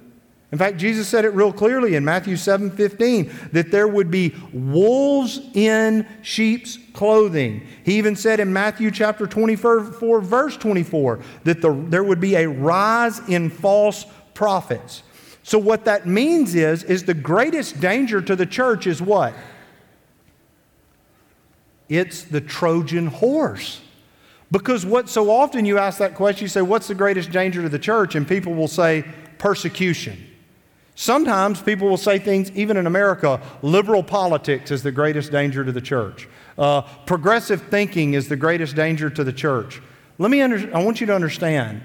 In 0.54 0.58
fact, 0.58 0.78
Jesus 0.78 1.10
said 1.10 1.26
it 1.26 1.34
real 1.34 1.52
clearly 1.52 1.96
in 1.96 2.06
Matthew 2.06 2.38
7 2.38 2.72
15 2.72 3.30
that 3.52 3.70
there 3.70 3.86
would 3.86 4.10
be 4.10 4.34
wolves 4.54 5.42
in 5.54 6.08
sheep's 6.22 6.80
clothing. 6.94 7.68
He 7.84 7.98
even 7.98 8.16
said 8.16 8.40
in 8.40 8.54
Matthew 8.54 8.90
chapter 8.90 9.28
24, 9.28 10.22
verse 10.22 10.56
24, 10.56 11.20
that 11.44 11.62
the, 11.62 11.74
there 11.90 12.06
would 12.06 12.22
be 12.22 12.36
a 12.36 12.48
rise 12.48 13.20
in 13.28 13.50
false 13.50 14.06
prophets. 14.34 15.04
So 15.44 15.60
what 15.60 15.84
that 15.84 16.08
means 16.08 16.56
is 16.56 16.86
is 16.86 17.04
the 17.04 17.14
greatest 17.14 17.82
danger 17.82 18.22
to 18.22 18.38
the 18.38 18.46
church 18.46 18.88
is 18.88 19.02
what? 19.02 19.34
It's 21.90 22.24
the 22.24 22.42
Trojan 22.42 23.08
horse. 23.08 23.82
Because 24.52 24.86
what 24.86 25.10
so 25.10 25.32
often 25.32 25.66
you 25.66 25.80
ask 25.80 25.98
that 25.98 26.16
question, 26.16 26.44
you 26.44 26.48
say, 26.48 26.62
What's 26.62 26.88
the 26.88 26.96
greatest 26.96 27.32
danger 27.32 27.62
to 27.62 27.70
the 27.70 27.80
church? 27.80 28.16
And 28.16 28.28
people 28.28 28.54
will 28.54 28.68
say, 28.68 29.04
Persecution. 29.40 30.30
Sometimes 30.96 31.62
people 31.62 31.90
will 31.90 31.98
say 31.98 32.20
things, 32.20 32.52
even 32.52 32.78
in 32.78 32.86
America, 32.86 33.42
liberal 33.64 34.04
politics 34.04 34.70
is 34.70 34.84
the 34.84 34.92
greatest 34.92 35.32
danger 35.32 35.66
to 35.66 35.72
the 35.72 35.82
church. 35.82 36.28
Uh, 36.58 36.82
progressive 37.06 37.64
thinking 37.64 38.14
is 38.14 38.28
the 38.28 38.36
greatest 38.36 38.76
danger 38.76 39.10
to 39.10 39.24
the 39.24 39.34
church. 39.34 39.82
Let 40.20 40.30
me 40.30 40.42
under, 40.42 40.76
I 40.76 40.84
want 40.84 41.02
you 41.02 41.08
to 41.08 41.16
understand 41.16 41.82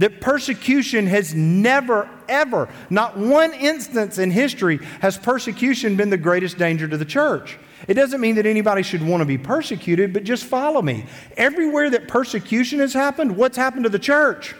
that 0.00 0.18
persecution 0.22 1.06
has 1.06 1.34
never, 1.34 2.08
ever, 2.26 2.70
not 2.88 3.18
one 3.18 3.52
instance 3.52 4.16
in 4.16 4.30
history 4.30 4.78
has 5.02 5.18
persecution 5.18 5.94
been 5.94 6.08
the 6.08 6.16
greatest 6.16 6.56
danger 6.56 6.88
to 6.88 6.96
the 6.96 7.04
church. 7.04 7.58
It 7.86 7.94
doesn't 7.94 8.20
mean 8.20 8.36
that 8.36 8.46
anybody 8.46 8.82
should 8.82 9.06
want 9.06 9.20
to 9.20 9.26
be 9.26 9.36
persecuted, 9.36 10.14
but 10.14 10.24
just 10.24 10.44
follow 10.44 10.80
me. 10.80 11.04
Everywhere 11.36 11.90
that 11.90 12.08
persecution 12.08 12.78
has 12.78 12.94
happened, 12.94 13.36
what's 13.36 13.58
happened 13.58 13.84
to 13.84 13.90
the 13.90 13.98
church? 13.98 14.54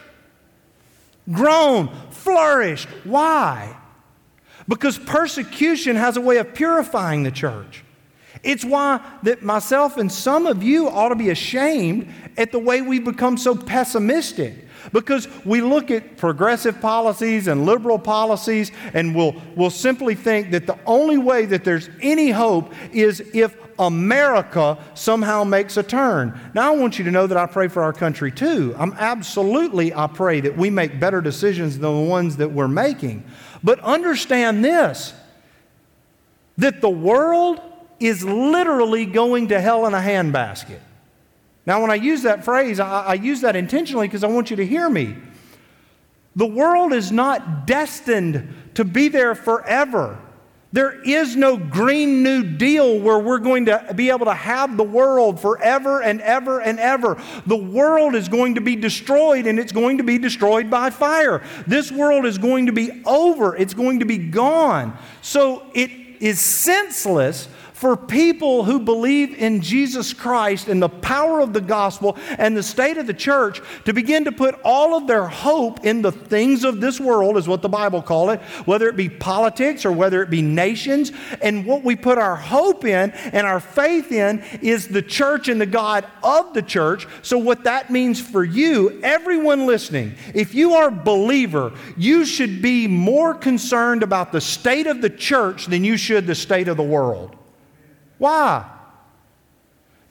Grown, 1.31 1.89
flourished. 2.11 2.87
Why? 3.03 3.75
Because 4.67 4.99
persecution 4.99 5.95
has 5.95 6.17
a 6.17 6.21
way 6.21 6.37
of 6.37 6.53
purifying 6.53 7.23
the 7.23 7.31
church. 7.31 7.83
It's 8.43 8.63
why 8.63 9.03
that 9.23 9.41
myself 9.41 9.97
and 9.97 10.11
some 10.11 10.45
of 10.45 10.61
you 10.61 10.87
ought 10.87 11.09
to 11.09 11.15
be 11.15 11.31
ashamed 11.31 12.13
at 12.37 12.51
the 12.51 12.59
way 12.59 12.83
we 12.83 12.99
become 12.99 13.37
so 13.37 13.55
pessimistic. 13.55 14.67
Because 14.91 15.27
we 15.45 15.61
look 15.61 15.91
at 15.91 16.17
progressive 16.17 16.81
policies 16.81 17.47
and 17.47 17.65
liberal 17.65 17.99
policies 17.99 18.71
and 18.93 19.15
we'll, 19.15 19.35
we'll 19.55 19.69
simply 19.69 20.15
think 20.15 20.51
that 20.51 20.67
the 20.67 20.77
only 20.85 21.17
way 21.17 21.45
that 21.45 21.63
there's 21.63 21.89
any 22.01 22.31
hope 22.31 22.73
is 22.91 23.21
if 23.33 23.55
America 23.79 24.77
somehow 24.93 25.43
makes 25.43 25.77
a 25.77 25.83
turn. 25.83 26.39
Now, 26.53 26.73
I 26.73 26.77
want 26.77 26.99
you 26.99 27.05
to 27.05 27.11
know 27.11 27.27
that 27.27 27.37
I 27.37 27.45
pray 27.47 27.67
for 27.67 27.81
our 27.81 27.93
country 27.93 28.31
too. 28.31 28.75
I'm 28.77 28.93
absolutely, 28.93 29.93
I 29.93 30.07
pray 30.07 30.41
that 30.41 30.55
we 30.55 30.69
make 30.69 30.99
better 30.99 31.21
decisions 31.21 31.79
than 31.79 31.93
the 31.93 32.09
ones 32.09 32.37
that 32.37 32.51
we're 32.51 32.67
making. 32.67 33.23
But 33.63 33.79
understand 33.79 34.63
this 34.63 35.13
that 36.57 36.81
the 36.81 36.89
world 36.89 37.59
is 37.99 38.23
literally 38.23 39.05
going 39.05 39.47
to 39.47 39.59
hell 39.59 39.87
in 39.87 39.93
a 39.93 39.99
handbasket. 39.99 40.79
Now, 41.65 41.81
when 41.81 41.91
I 41.91 41.95
use 41.95 42.23
that 42.23 42.43
phrase, 42.43 42.79
I, 42.79 43.03
I 43.03 43.13
use 43.15 43.41
that 43.41 43.55
intentionally 43.55 44.07
because 44.07 44.23
I 44.23 44.27
want 44.27 44.49
you 44.49 44.55
to 44.57 44.65
hear 44.65 44.89
me. 44.89 45.15
The 46.35 46.47
world 46.47 46.93
is 46.93 47.11
not 47.11 47.67
destined 47.67 48.53
to 48.75 48.85
be 48.85 49.09
there 49.09 49.35
forever. 49.35 50.17
There 50.73 51.01
is 51.01 51.35
no 51.35 51.57
Green 51.57 52.23
New 52.23 52.43
Deal 52.43 52.97
where 52.99 53.19
we're 53.19 53.39
going 53.39 53.65
to 53.65 53.93
be 53.93 54.09
able 54.09 54.25
to 54.25 54.33
have 54.33 54.77
the 54.77 54.83
world 54.83 55.37
forever 55.41 56.01
and 56.01 56.21
ever 56.21 56.61
and 56.61 56.79
ever. 56.79 57.21
The 57.45 57.57
world 57.57 58.15
is 58.15 58.29
going 58.29 58.55
to 58.55 58.61
be 58.61 58.77
destroyed 58.77 59.47
and 59.47 59.59
it's 59.59 59.73
going 59.73 59.97
to 59.97 60.03
be 60.05 60.17
destroyed 60.17 60.69
by 60.69 60.89
fire. 60.89 61.43
This 61.67 61.91
world 61.91 62.25
is 62.25 62.37
going 62.37 62.67
to 62.67 62.71
be 62.71 63.03
over, 63.05 63.55
it's 63.57 63.73
going 63.73 63.99
to 63.99 64.05
be 64.05 64.17
gone. 64.17 64.97
So 65.21 65.63
it 65.73 65.91
is 66.21 66.39
senseless 66.39 67.49
for 67.81 67.97
people 67.97 68.63
who 68.63 68.79
believe 68.79 69.33
in 69.33 69.59
Jesus 69.59 70.13
Christ 70.13 70.67
and 70.67 70.79
the 70.79 70.87
power 70.87 71.39
of 71.39 71.51
the 71.51 71.59
gospel 71.59 72.15
and 72.37 72.55
the 72.55 72.61
state 72.61 72.99
of 72.99 73.07
the 73.07 73.13
church 73.13 73.59
to 73.85 73.91
begin 73.91 74.25
to 74.25 74.31
put 74.31 74.53
all 74.63 74.95
of 74.95 75.07
their 75.07 75.27
hope 75.27 75.83
in 75.83 76.03
the 76.03 76.11
things 76.11 76.63
of 76.63 76.79
this 76.79 76.99
world, 76.99 77.37
is 77.37 77.47
what 77.47 77.63
the 77.63 77.69
Bible 77.69 78.03
call 78.03 78.29
it, 78.29 78.39
whether 78.65 78.87
it 78.87 78.95
be 78.95 79.09
politics 79.09 79.83
or 79.83 79.91
whether 79.91 80.21
it 80.21 80.29
be 80.29 80.43
nations. 80.43 81.11
And 81.41 81.65
what 81.65 81.83
we 81.83 81.95
put 81.95 82.19
our 82.19 82.35
hope 82.35 82.85
in 82.85 83.09
and 83.09 83.47
our 83.47 83.59
faith 83.59 84.11
in 84.11 84.43
is 84.61 84.87
the 84.87 85.01
church 85.01 85.47
and 85.47 85.59
the 85.59 85.65
God 85.65 86.05
of 86.23 86.53
the 86.53 86.61
church. 86.61 87.07
So, 87.23 87.39
what 87.39 87.63
that 87.63 87.89
means 87.89 88.21
for 88.21 88.43
you, 88.43 88.99
everyone 89.01 89.65
listening, 89.65 90.13
if 90.35 90.53
you 90.53 90.75
are 90.75 90.89
a 90.89 90.91
believer, 90.91 91.73
you 91.97 92.25
should 92.25 92.61
be 92.61 92.85
more 92.85 93.33
concerned 93.33 94.03
about 94.03 94.31
the 94.31 94.39
state 94.39 94.85
of 94.85 95.01
the 95.01 95.09
church 95.09 95.65
than 95.65 95.83
you 95.83 95.97
should 95.97 96.27
the 96.27 96.35
state 96.35 96.67
of 96.67 96.77
the 96.77 96.83
world. 96.83 97.37
Why? 98.21 98.69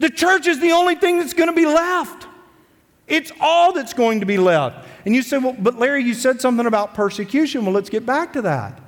The 0.00 0.10
church 0.10 0.48
is 0.48 0.58
the 0.58 0.72
only 0.72 0.96
thing 0.96 1.20
that's 1.20 1.32
going 1.32 1.48
to 1.48 1.54
be 1.54 1.64
left. 1.64 2.26
It's 3.06 3.30
all 3.40 3.72
that's 3.72 3.92
going 3.92 4.18
to 4.18 4.26
be 4.26 4.36
left. 4.36 4.84
And 5.06 5.14
you 5.14 5.22
say, 5.22 5.38
well, 5.38 5.54
but 5.56 5.78
Larry, 5.78 6.02
you 6.02 6.14
said 6.14 6.40
something 6.40 6.66
about 6.66 6.92
persecution. 6.92 7.64
Well, 7.64 7.72
let's 7.72 7.88
get 7.88 8.04
back 8.04 8.32
to 8.32 8.42
that. 8.42 8.80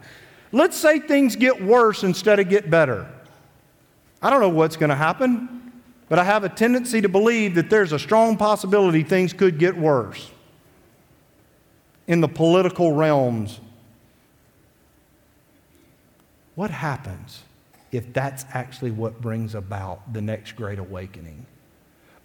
Let's 0.51 0.77
say 0.77 0.99
things 0.99 1.37
get 1.37 1.63
worse 1.63 2.03
instead 2.03 2.41
of 2.41 2.49
get 2.49 2.69
better. 2.69 3.09
I 4.21 4.29
don't 4.29 4.41
know 4.41 4.49
what's 4.49 4.77
going 4.77 4.91
to 4.91 4.97
happen, 4.97 5.71
but 6.09 6.19
I 6.19 6.25
have 6.25 6.43
a 6.43 6.49
tendency 6.49 7.01
to 7.01 7.09
believe 7.09 7.55
that 7.55 7.71
there's 7.71 7.93
a 7.93 8.01
strong 8.01 8.37
possibility 8.37 9.05
things 9.05 9.33
could 9.33 9.57
get 9.57 9.77
worse 9.77 10.33
in 12.09 12.21
the 12.21 12.29
political 12.29 12.91
realms. 12.91 13.61
What 16.57 16.73
happens? 16.73 17.45
If 17.93 18.13
that's 18.13 18.47
actually 18.53 18.91
what 18.91 19.21
brings 19.21 19.55
about 19.55 20.13
the 20.13 20.21
next 20.21 20.53
great 20.53 20.79
awakening 20.79 21.47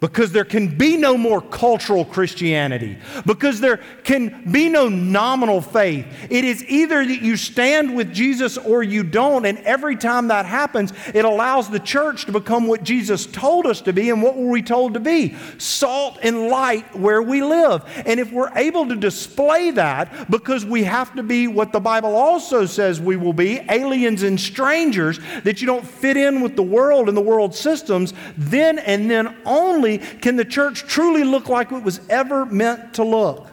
because 0.00 0.30
there 0.30 0.44
can 0.44 0.78
be 0.78 0.96
no 0.96 1.16
more 1.16 1.40
cultural 1.40 2.04
Christianity, 2.04 2.98
because 3.26 3.60
there 3.60 3.78
can 4.04 4.50
be 4.50 4.68
no 4.68 4.88
nominal 4.88 5.60
faith. 5.60 6.06
It 6.30 6.44
is 6.44 6.64
either 6.68 7.04
that 7.04 7.20
you 7.20 7.36
stand 7.36 7.96
with 7.96 8.14
Jesus 8.14 8.56
or 8.56 8.84
you 8.84 9.02
don't, 9.02 9.44
and 9.44 9.58
every 9.58 9.96
time 9.96 10.28
that 10.28 10.46
happens, 10.46 10.92
it 11.14 11.24
allows 11.24 11.68
the 11.68 11.80
church 11.80 12.26
to 12.26 12.32
become 12.32 12.68
what 12.68 12.84
Jesus 12.84 13.26
told 13.26 13.66
us 13.66 13.80
to 13.82 13.92
be. 13.92 14.10
And 14.10 14.22
what 14.22 14.36
were 14.36 14.48
we 14.48 14.62
told 14.62 14.94
to 14.94 15.00
be? 15.00 15.34
Salt 15.58 16.18
and 16.22 16.46
light 16.46 16.96
where 16.96 17.22
we 17.22 17.42
live. 17.42 17.84
And 18.06 18.20
if 18.20 18.30
we're 18.30 18.56
able 18.56 18.86
to 18.88 18.96
display 18.96 19.72
that, 19.72 20.30
because 20.30 20.64
we 20.64 20.84
have 20.84 21.12
to 21.16 21.24
be 21.24 21.48
what 21.48 21.72
the 21.72 21.80
Bible 21.80 22.14
also 22.14 22.66
says 22.66 23.00
we 23.00 23.16
will 23.16 23.32
be 23.32 23.60
aliens 23.68 24.22
and 24.22 24.38
strangers, 24.38 25.18
that 25.42 25.60
you 25.60 25.66
don't 25.66 25.86
fit 25.86 26.16
in 26.16 26.40
with 26.40 26.54
the 26.54 26.62
world 26.62 27.08
and 27.08 27.16
the 27.16 27.20
world 27.20 27.52
systems, 27.52 28.14
then 28.36 28.78
and 28.78 29.10
then 29.10 29.36
only 29.44 29.87
can 29.96 30.36
the 30.36 30.44
church 30.44 30.82
truly 30.82 31.24
look 31.24 31.48
like 31.48 31.72
it 31.72 31.82
was 31.82 32.02
ever 32.10 32.44
meant 32.44 32.92
to 32.94 33.04
look. 33.04 33.48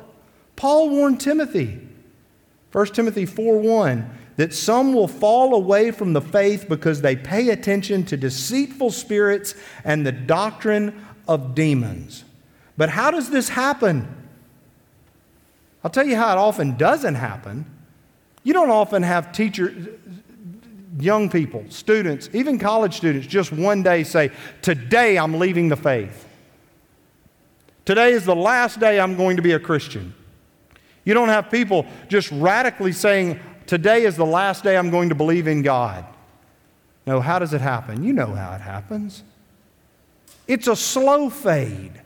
Paul 0.57 0.89
warned 0.89 1.21
Timothy, 1.21 1.79
1 2.73 2.87
Timothy 2.87 3.25
4 3.25 3.59
1, 3.59 4.09
that 4.35 4.53
some 4.53 4.93
will 4.93 5.07
fall 5.07 5.55
away 5.55 5.91
from 5.91 6.11
the 6.11 6.19
faith 6.19 6.67
because 6.67 7.01
they 7.01 7.15
pay 7.15 7.49
attention 7.49 8.03
to 8.05 8.17
deceitful 8.17 8.91
spirits 8.91 9.55
and 9.85 10.05
the 10.05 10.11
doctrine 10.11 11.05
of 11.25 11.55
demons. 11.55 12.25
But 12.75 12.89
how 12.89 13.11
does 13.11 13.29
this 13.29 13.47
happen? 13.47 14.13
I'll 15.83 15.91
tell 15.91 16.05
you 16.05 16.17
how 16.17 16.33
it 16.33 16.37
often 16.37 16.75
doesn't 16.75 17.15
happen. 17.15 17.65
You 18.43 18.53
don't 18.53 18.69
often 18.69 19.03
have 19.03 19.31
teachers, 19.31 19.87
young 20.99 21.29
people, 21.29 21.65
students, 21.69 22.29
even 22.33 22.59
college 22.59 22.95
students, 22.95 23.27
just 23.27 23.51
one 23.51 23.83
day 23.83 24.03
say, 24.03 24.31
Today 24.61 25.17
I'm 25.17 25.39
leaving 25.39 25.69
the 25.69 25.75
faith. 25.75 26.27
Today 27.85 28.13
is 28.13 28.25
the 28.25 28.35
last 28.35 28.79
day 28.79 28.99
I'm 28.99 29.15
going 29.15 29.35
to 29.35 29.41
be 29.41 29.51
a 29.51 29.59
Christian. 29.59 30.13
You 31.03 31.13
don't 31.13 31.29
have 31.29 31.51
people 31.51 31.85
just 32.07 32.31
radically 32.31 32.91
saying, 32.91 33.39
Today 33.67 34.03
is 34.03 34.15
the 34.15 34.25
last 34.25 34.63
day 34.63 34.77
I'm 34.77 34.89
going 34.89 35.09
to 35.09 35.15
believe 35.15 35.47
in 35.47 35.61
God. 35.61 36.05
No, 37.05 37.19
how 37.19 37.39
does 37.39 37.53
it 37.53 37.61
happen? 37.61 38.03
You 38.03 38.13
know 38.13 38.33
how 38.33 38.53
it 38.53 38.61
happens. 38.61 39.23
It's 40.47 40.67
a 40.67 40.75
slow 40.75 41.29
fade. 41.29 42.01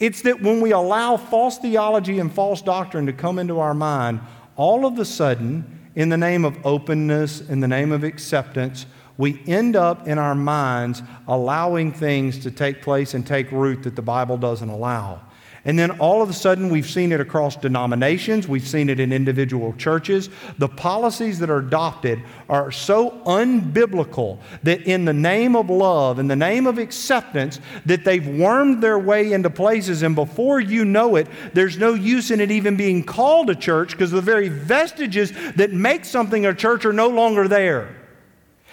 It's 0.00 0.22
that 0.22 0.42
when 0.42 0.60
we 0.60 0.72
allow 0.72 1.16
false 1.16 1.58
theology 1.58 2.18
and 2.18 2.32
false 2.32 2.60
doctrine 2.60 3.06
to 3.06 3.12
come 3.12 3.38
into 3.38 3.60
our 3.60 3.74
mind, 3.74 4.20
all 4.56 4.86
of 4.86 4.98
a 4.98 5.04
sudden, 5.04 5.83
in 5.94 6.08
the 6.08 6.16
name 6.16 6.44
of 6.44 6.64
openness, 6.66 7.40
in 7.40 7.60
the 7.60 7.68
name 7.68 7.92
of 7.92 8.04
acceptance, 8.04 8.86
we 9.16 9.40
end 9.46 9.76
up 9.76 10.08
in 10.08 10.18
our 10.18 10.34
minds 10.34 11.02
allowing 11.28 11.92
things 11.92 12.38
to 12.40 12.50
take 12.50 12.82
place 12.82 13.14
and 13.14 13.26
take 13.26 13.50
root 13.52 13.84
that 13.84 13.94
the 13.94 14.02
Bible 14.02 14.36
doesn't 14.36 14.68
allow. 14.68 15.20
And 15.66 15.78
then 15.78 15.92
all 15.92 16.20
of 16.20 16.28
a 16.28 16.34
sudden, 16.34 16.68
we've 16.68 16.88
seen 16.88 17.10
it 17.10 17.20
across 17.20 17.56
denominations, 17.56 18.46
we've 18.46 18.68
seen 18.68 18.90
it 18.90 19.00
in 19.00 19.14
individual 19.14 19.72
churches. 19.74 20.28
The 20.58 20.68
policies 20.68 21.38
that 21.38 21.48
are 21.48 21.58
adopted 21.58 22.22
are 22.50 22.70
so 22.70 23.22
unbiblical 23.24 24.40
that, 24.62 24.82
in 24.82 25.06
the 25.06 25.14
name 25.14 25.56
of 25.56 25.70
love, 25.70 26.18
in 26.18 26.28
the 26.28 26.36
name 26.36 26.66
of 26.66 26.76
acceptance, 26.76 27.60
that 27.86 28.04
they've 28.04 28.26
wormed 28.26 28.82
their 28.82 28.98
way 28.98 29.32
into 29.32 29.48
places, 29.48 30.02
and 30.02 30.14
before 30.14 30.60
you 30.60 30.84
know 30.84 31.16
it, 31.16 31.28
there's 31.54 31.78
no 31.78 31.94
use 31.94 32.30
in 32.30 32.40
it 32.40 32.50
even 32.50 32.76
being 32.76 33.02
called 33.02 33.48
a 33.48 33.54
church 33.54 33.92
because 33.92 34.10
the 34.10 34.20
very 34.20 34.50
vestiges 34.50 35.32
that 35.56 35.72
make 35.72 36.04
something 36.04 36.44
a 36.44 36.52
church 36.52 36.84
are 36.84 36.92
no 36.92 37.08
longer 37.08 37.48
there. 37.48 37.96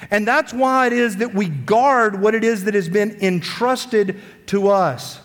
And 0.09 0.27
that's 0.27 0.53
why 0.53 0.87
it 0.87 0.93
is 0.93 1.17
that 1.17 1.33
we 1.33 1.47
guard 1.47 2.19
what 2.19 2.35
it 2.35 2.43
is 2.43 2.65
that 2.65 2.73
has 2.73 2.89
been 2.89 3.11
entrusted 3.21 4.19
to 4.47 4.67
us. 4.69 5.21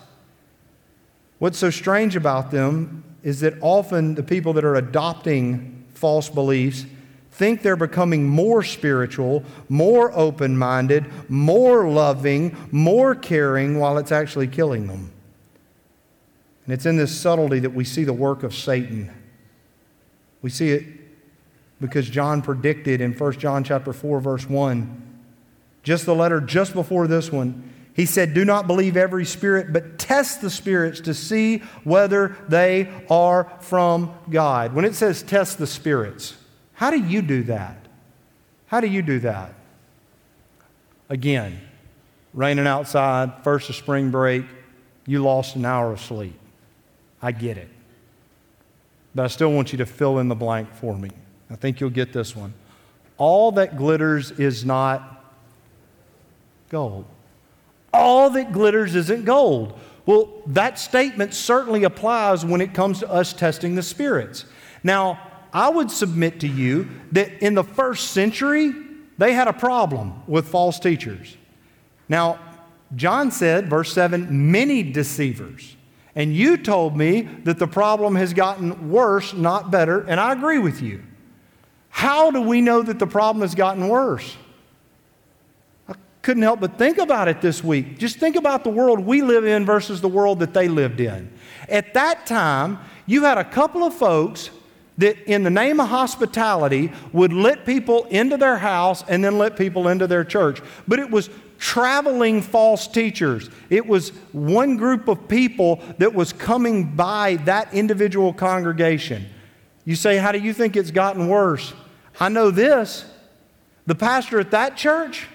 What's 1.39 1.59
so 1.59 1.71
strange 1.71 2.17
about 2.17 2.51
them 2.51 3.05
is 3.23 3.41
that 3.41 3.55
often 3.61 4.15
the 4.15 4.23
people 4.23 4.53
that 4.55 4.65
are 4.65 4.77
adopting 4.77 5.85
false 5.95 6.29
beliefs 6.29 6.87
think 7.33 7.63
they're 7.63 7.77
becoming 7.77 8.27
more 8.27 8.63
spiritual, 8.63 9.45
more 9.69 10.11
open 10.17 10.57
minded, 10.57 11.05
more 11.29 11.89
loving, 11.89 12.57
more 12.71 13.15
caring, 13.15 13.79
while 13.79 13.99
it's 13.99 14.13
actually 14.13 14.47
killing 14.47 14.87
them. 14.87 15.13
And 16.65 16.73
it's 16.73 16.87
in 16.87 16.97
this 16.97 17.19
subtlety 17.19 17.61
that 17.61 17.75
we 17.75 17.85
see 17.85 18.05
the 18.05 18.13
work 18.13 18.43
of 18.43 18.55
Satan. 18.55 19.13
We 20.41 20.51
see 20.51 20.71
it 20.71 20.85
because 21.81 22.09
John 22.09 22.41
predicted 22.41 23.01
in 23.01 23.13
1 23.13 23.33
John 23.35 23.63
chapter 23.65 23.93
4 23.93 24.21
verse 24.21 24.49
1 24.49 25.03
just 25.83 26.05
the 26.05 26.15
letter 26.15 26.41
just 26.41 26.75
before 26.75 27.07
this 27.07 27.31
one 27.31 27.73
he 27.97 28.05
said, 28.05 28.35
Do 28.35 28.45
not 28.45 28.67
believe 28.67 28.95
every 28.95 29.25
spirit, 29.25 29.73
but 29.73 29.99
test 29.99 30.43
the 30.43 30.51
spirits 30.51 31.01
to 31.01 31.15
see 31.15 31.59
whether 31.83 32.37
they 32.47 32.93
are 33.09 33.51
from 33.61 34.15
God. 34.29 34.75
When 34.75 34.85
it 34.85 34.95
says 34.95 35.23
test 35.23 35.57
the 35.57 35.67
spirits, 35.67 36.37
how 36.75 36.91
do 36.91 37.01
you 37.01 37.23
do 37.23 37.43
that? 37.45 37.79
How 38.67 38.83
do 38.83 38.87
you 38.87 39.01
do 39.01 39.21
that? 39.21 39.55
Again, 41.09 41.59
raining 42.35 42.67
outside, 42.67 43.33
first 43.43 43.71
of 43.71 43.77
spring 43.77 44.11
break, 44.11 44.45
you 45.07 45.23
lost 45.23 45.57
an 45.57 45.65
hour 45.65 45.93
of 45.93 46.01
sleep. 46.01 46.39
I 47.23 47.33
get 47.33 47.57
it. 47.57 47.71
But 49.15 49.25
I 49.25 49.29
still 49.29 49.53
want 49.53 49.73
you 49.73 49.79
to 49.79 49.87
fill 49.87 50.19
in 50.19 50.29
the 50.29 50.35
blank 50.35 50.71
for 50.75 50.99
me. 50.99 51.09
I 51.49 51.57
think 51.57 51.81
you'll 51.81 51.89
get 51.89 52.13
this 52.13 52.37
one. 52.37 52.53
All 53.17 53.53
that 53.53 53.79
glitters 53.79 54.33
is 54.33 54.67
not 54.67 55.35
gold 56.69 57.07
all 57.97 58.31
that 58.31 58.53
glitters 58.53 58.95
isn't 58.95 59.25
gold. 59.25 59.79
Well, 60.05 60.43
that 60.47 60.79
statement 60.79 61.35
certainly 61.35 61.85
applies 61.85 62.45
when 62.45 62.61
it 62.61 62.73
comes 62.75 63.01
to 63.01 63.11
us 63.11 63.33
testing 63.33 63.75
the 63.75 63.83
spirits. 63.83 64.45
Now, 64.85 65.21
I 65.53 65.69
would 65.69 65.91
submit 65.91 66.41
to 66.41 66.49
you 66.49 66.89
that 67.13 67.43
in 67.43 67.55
the 67.55 67.65
first 67.65 68.13
century, 68.13 68.73
they 69.19 69.33
had 69.33 69.49
a 69.49 69.53
problem 69.53 70.23
with 70.27 70.49
false 70.49 70.79
teachers. 70.79 71.37
Now, 72.09 72.39
John 72.95 73.31
said, 73.31 73.69
verse 73.69 73.93
7, 73.93 74.53
many 74.53 74.83
deceivers. 74.83 75.77
And 76.15 76.35
you 76.35 76.57
told 76.57 76.97
me 76.97 77.23
that 77.45 77.59
the 77.59 77.67
problem 77.67 78.15
has 78.17 78.33
gotten 78.33 78.91
worse, 78.91 79.35
not 79.35 79.71
better, 79.71 80.01
and 80.01 80.21
I 80.21 80.33
agree 80.33 80.59
with 80.59 80.81
you. 80.81 81.03
How 81.89 82.31
do 82.31 82.43
we 82.43 82.61
know 82.61 82.83
that 82.83 82.99
the 82.99 83.07
problem 83.07 83.43
has 83.43 83.55
gotten 83.55 83.89
worse? 83.89 84.37
Couldn't 86.27 86.43
help 86.43 86.59
but 86.59 86.77
think 86.77 86.99
about 86.99 87.29
it 87.29 87.41
this 87.41 87.63
week. 87.63 87.99
Just 87.99 88.19
think 88.19 88.35
about 88.35 88.65
the 88.65 88.69
world 88.69 88.99
we 88.99 89.23
live 89.23 89.45
in 89.45 89.65
versus 89.65 90.01
the 90.01 90.09
world 90.09 90.41
that 90.41 90.53
they 90.53 90.67
lived 90.67 90.99
in. 90.99 91.31
At 91.69 91.95
that 91.95 92.27
time, 92.27 92.81
you 93.07 93.23
had 93.23 93.39
a 93.39 93.45
couple 93.45 93.85
of 93.85 93.95
folks 93.95 94.51
that, 94.99 95.17
in 95.31 95.45
the 95.45 95.51
name 95.51 95.79
of 95.79 95.89
hospitality, 95.89 96.91
would 97.13 97.33
let 97.33 97.65
people 97.65 98.07
into 98.07 98.37
their 98.37 98.57
house 98.59 99.05
and 99.07 99.23
then 99.23 99.39
let 99.39 99.57
people 99.57 99.87
into 99.87 100.09
their 100.09 100.25
church. 100.25 100.61
But 100.89 100.99
it 100.99 101.13
was 101.13 101.31
traveling 101.59 102.43
false 102.43 102.89
teachers. 102.89 103.49
It 103.71 103.87
was 103.87 104.09
one 104.33 104.77
group 104.77 105.07
of 105.07 105.29
people 105.29 105.81
that 105.99 106.13
was 106.13 106.33
coming 106.33 106.97
by 106.97 107.37
that 107.45 107.73
individual 107.73 108.33
congregation. 108.33 109.27
You 109.85 109.95
say, 109.95 110.17
How 110.17 110.33
do 110.33 110.41
you 110.41 110.53
think 110.53 110.75
it's 110.77 110.91
gotten 110.91 111.29
worse? 111.29 111.73
I 112.19 112.31
know 112.31 112.51
this. 112.51 113.05
The 113.87 113.95
pastor 113.95 114.41
at 114.41 114.51
that 114.51 114.77
church, 114.77 115.29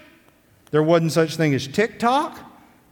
there 0.72 0.84
wasn't 0.84 1.12
such 1.12 1.36
thing 1.36 1.54
as 1.54 1.68
TikTok. 1.68 2.40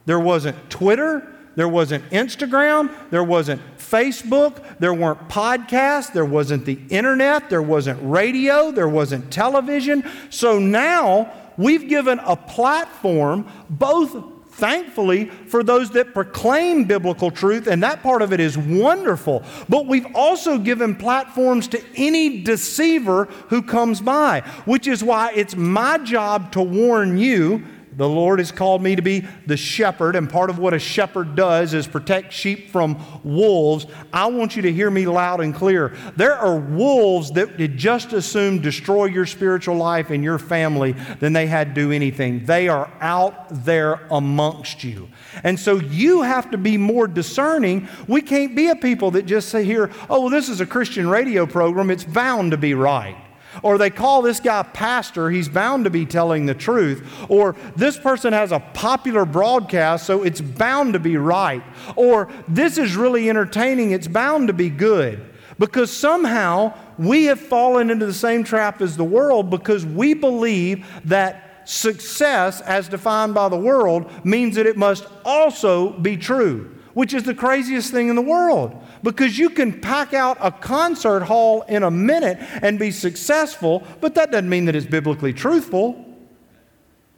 There 0.05 0.19
wasn't 0.19 0.69
Twitter. 0.69 1.27
There 1.55 1.67
wasn't 1.67 2.09
Instagram. 2.09 2.89
There 3.09 3.23
wasn't 3.23 3.61
Facebook. 3.77 4.63
There 4.79 4.93
weren't 4.93 5.27
podcasts. 5.29 6.13
There 6.13 6.25
wasn't 6.25 6.65
the 6.65 6.79
internet. 6.89 7.49
There 7.49 7.61
wasn't 7.61 7.99
radio. 8.01 8.71
There 8.71 8.87
wasn't 8.87 9.31
television. 9.31 10.03
So 10.29 10.59
now 10.59 11.33
we've 11.57 11.89
given 11.89 12.19
a 12.19 12.35
platform, 12.35 13.47
both 13.69 14.28
thankfully 14.59 15.25
for 15.25 15.63
those 15.63 15.89
that 15.91 16.13
proclaim 16.13 16.83
biblical 16.83 17.31
truth, 17.31 17.67
and 17.67 17.81
that 17.81 18.03
part 18.03 18.21
of 18.21 18.33
it 18.33 18.39
is 18.39 18.57
wonderful. 18.57 19.43
But 19.67 19.87
we've 19.87 20.07
also 20.13 20.57
given 20.57 20.95
platforms 20.95 21.67
to 21.69 21.83
any 21.95 22.43
deceiver 22.43 23.25
who 23.47 23.61
comes 23.61 24.01
by, 24.01 24.41
which 24.65 24.87
is 24.87 25.03
why 25.03 25.31
it's 25.33 25.55
my 25.55 25.97
job 25.99 26.51
to 26.51 26.61
warn 26.61 27.17
you 27.17 27.63
the 27.95 28.07
Lord 28.07 28.39
has 28.39 28.51
called 28.51 28.81
me 28.81 28.95
to 28.95 29.01
be 29.01 29.25
the 29.45 29.57
shepherd, 29.57 30.15
and 30.15 30.29
part 30.29 30.49
of 30.49 30.59
what 30.59 30.73
a 30.73 30.79
shepherd 30.79 31.35
does 31.35 31.73
is 31.73 31.87
protect 31.87 32.31
sheep 32.31 32.69
from 32.69 33.03
wolves. 33.23 33.85
I 34.13 34.27
want 34.27 34.55
you 34.55 34.61
to 34.63 34.71
hear 34.71 34.89
me 34.89 35.05
loud 35.07 35.41
and 35.41 35.53
clear. 35.53 35.95
There 36.15 36.35
are 36.35 36.57
wolves 36.57 37.31
that 37.31 37.57
would 37.57 37.77
just 37.77 38.13
as 38.13 38.25
soon 38.25 38.61
destroy 38.61 39.05
your 39.05 39.25
spiritual 39.25 39.75
life 39.75 40.09
and 40.09 40.23
your 40.23 40.39
family 40.39 40.93
than 41.19 41.33
they 41.33 41.47
had 41.47 41.69
to 41.69 41.81
do 41.81 41.91
anything. 41.91 42.45
They 42.45 42.67
are 42.67 42.91
out 43.01 43.65
there 43.65 44.07
amongst 44.11 44.83
you. 44.83 45.09
And 45.43 45.59
so 45.59 45.75
you 45.75 46.21
have 46.21 46.51
to 46.51 46.57
be 46.57 46.77
more 46.77 47.07
discerning. 47.07 47.87
We 48.07 48.21
can't 48.21 48.55
be 48.55 48.67
a 48.67 48.75
people 48.75 49.11
that 49.11 49.25
just 49.25 49.49
say 49.49 49.63
here, 49.63 49.91
oh, 50.09 50.21
well, 50.21 50.29
this 50.29 50.49
is 50.49 50.61
a 50.61 50.65
Christian 50.65 51.09
radio 51.09 51.45
program, 51.45 51.91
it's 51.91 52.03
bound 52.03 52.51
to 52.51 52.57
be 52.57 52.73
right. 52.73 53.17
Or 53.63 53.77
they 53.77 53.89
call 53.89 54.21
this 54.21 54.39
guy 54.39 54.63
pastor, 54.63 55.29
he's 55.29 55.49
bound 55.49 55.83
to 55.85 55.89
be 55.89 56.05
telling 56.05 56.45
the 56.45 56.53
truth. 56.53 57.07
Or 57.29 57.55
this 57.75 57.97
person 57.97 58.33
has 58.33 58.51
a 58.51 58.59
popular 58.59 59.25
broadcast, 59.25 60.05
so 60.05 60.23
it's 60.23 60.41
bound 60.41 60.93
to 60.93 60.99
be 60.99 61.17
right. 61.17 61.63
Or 61.95 62.29
this 62.47 62.77
is 62.77 62.95
really 62.95 63.29
entertaining, 63.29 63.91
it's 63.91 64.07
bound 64.07 64.47
to 64.47 64.53
be 64.53 64.69
good. 64.69 65.25
Because 65.57 65.91
somehow 65.91 66.73
we 66.97 67.25
have 67.25 67.39
fallen 67.39 67.89
into 67.89 68.05
the 68.05 68.13
same 68.13 68.43
trap 68.43 68.81
as 68.81 68.95
the 68.95 69.03
world 69.03 69.49
because 69.49 69.85
we 69.85 70.13
believe 70.13 70.87
that 71.05 71.67
success, 71.69 72.61
as 72.61 72.87
defined 72.87 73.33
by 73.33 73.49
the 73.49 73.57
world, 73.57 74.09
means 74.25 74.55
that 74.55 74.65
it 74.65 74.77
must 74.77 75.05
also 75.25 75.91
be 75.99 76.17
true, 76.17 76.75
which 76.93 77.13
is 77.13 77.23
the 77.23 77.35
craziest 77.35 77.91
thing 77.91 78.09
in 78.09 78.15
the 78.15 78.21
world 78.21 78.81
because 79.03 79.37
you 79.37 79.49
can 79.49 79.79
pack 79.79 80.13
out 80.13 80.37
a 80.41 80.51
concert 80.51 81.21
hall 81.21 81.61
in 81.63 81.83
a 81.83 81.91
minute 81.91 82.37
and 82.61 82.77
be 82.77 82.91
successful, 82.91 83.83
but 84.01 84.15
that 84.15 84.31
doesn't 84.31 84.49
mean 84.49 84.65
that 84.65 84.75
it's 84.75 84.85
biblically 84.85 85.33
truthful. 85.33 86.05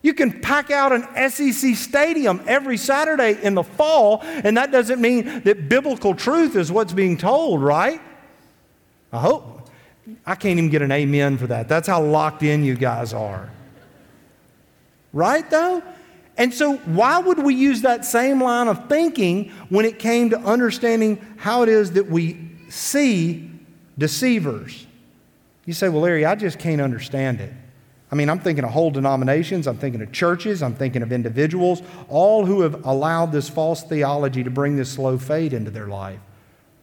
You 0.04 0.14
can 0.14 0.42
pack 0.42 0.72
out 0.72 0.92
an 0.92 1.30
SEC 1.30 1.76
stadium 1.76 2.42
every 2.48 2.78
Saturday 2.78 3.38
in 3.44 3.54
the 3.54 3.64
fall, 3.64 4.22
and 4.24 4.58
that 4.58 4.72
doesn't 4.72 5.00
mean 5.00 5.42
that 5.44 5.70
biblical 5.70 6.16
truth 6.16 6.56
is 6.56 6.72
what's 6.72 6.94
being 6.94 7.18
told, 7.18 7.62
right? 7.62 8.02
I 9.12 9.20
hope. 9.20 9.70
I 10.26 10.36
can't 10.36 10.58
even 10.58 10.70
get 10.70 10.82
an 10.82 10.92
amen 10.92 11.38
for 11.38 11.48
that. 11.48 11.68
That's 11.68 11.88
how 11.88 12.02
locked 12.02 12.42
in 12.42 12.64
you 12.64 12.76
guys 12.76 13.14
are. 13.14 13.50
Right, 15.14 15.48
though? 15.50 15.84
And 16.42 16.52
so, 16.52 16.78
why 16.78 17.20
would 17.20 17.38
we 17.38 17.54
use 17.54 17.84
that 17.84 18.04
same 18.04 18.42
line 18.42 18.68
of 18.68 18.90
thinking 18.90 19.52
when 19.70 19.86
it 19.86 20.00
came 20.00 20.32
to 20.32 20.40
understanding 20.40 21.24
how 21.38 21.62
it 21.62 21.70
is 21.70 21.92
that 21.92 22.08
we 22.08 22.50
see 22.68 23.48
deceivers? 23.96 24.88
You 25.68 25.74
say, 25.74 25.88
Well, 25.88 26.02
Larry, 26.02 26.26
I 26.26 26.34
just 26.34 26.58
can't 26.58 26.82
understand 26.82 27.42
it. 27.42 27.54
I 28.12 28.16
mean, 28.16 28.28
I'm 28.28 28.40
thinking 28.40 28.64
of 28.64 28.72
whole 28.72 28.90
denominations, 28.90 29.68
I'm 29.68 29.78
thinking 29.78 30.02
of 30.02 30.12
churches, 30.12 30.64
I'm 30.64 30.74
thinking 30.74 31.04
of 31.04 31.12
individuals, 31.12 31.84
all 32.10 32.44
who 32.44 32.62
have 32.62 32.88
allowed 32.88 33.32
this 33.32 33.48
false 33.48 33.84
theology 33.84 34.44
to 34.44 34.50
bring 34.50 34.76
this 34.76 34.92
slow 34.92 35.20
fade 35.20 35.54
into 35.54 35.70
their 35.70 35.90
life. 35.90 36.20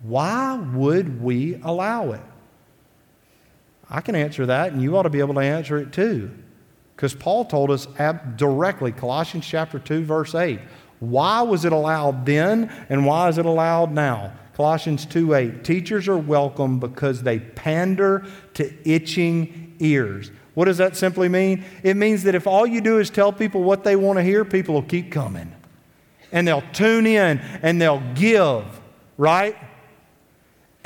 Why 0.02 0.54
would 0.54 1.20
we 1.20 1.56
allow 1.64 2.12
it? 2.12 2.22
I 3.90 4.02
can 4.02 4.14
answer 4.14 4.46
that, 4.46 4.70
and 4.72 4.80
you 4.80 4.96
ought 4.96 5.02
to 5.02 5.10
be 5.10 5.18
able 5.18 5.34
to 5.34 5.40
answer 5.40 5.78
it 5.78 5.92
too. 5.92 6.30
Because 6.98 7.14
Paul 7.14 7.44
told 7.44 7.70
us 7.70 7.86
directly, 8.34 8.90
Colossians 8.90 9.46
chapter 9.46 9.78
2, 9.78 10.02
verse 10.02 10.34
8. 10.34 10.58
Why 10.98 11.42
was 11.42 11.64
it 11.64 11.70
allowed 11.70 12.26
then, 12.26 12.72
and 12.88 13.06
why 13.06 13.28
is 13.28 13.38
it 13.38 13.46
allowed 13.46 13.92
now? 13.92 14.32
Colossians 14.56 15.06
2 15.06 15.32
8. 15.32 15.62
Teachers 15.62 16.08
are 16.08 16.18
welcome 16.18 16.80
because 16.80 17.22
they 17.22 17.38
pander 17.38 18.26
to 18.54 18.74
itching 18.84 19.76
ears. 19.78 20.32
What 20.54 20.64
does 20.64 20.78
that 20.78 20.96
simply 20.96 21.28
mean? 21.28 21.64
It 21.84 21.96
means 21.96 22.24
that 22.24 22.34
if 22.34 22.48
all 22.48 22.66
you 22.66 22.80
do 22.80 22.98
is 22.98 23.10
tell 23.10 23.32
people 23.32 23.62
what 23.62 23.84
they 23.84 23.94
want 23.94 24.18
to 24.18 24.24
hear, 24.24 24.44
people 24.44 24.74
will 24.74 24.82
keep 24.82 25.12
coming. 25.12 25.54
And 26.32 26.48
they'll 26.48 26.64
tune 26.72 27.06
in 27.06 27.38
and 27.62 27.80
they'll 27.80 28.02
give, 28.16 28.64
right? 29.16 29.54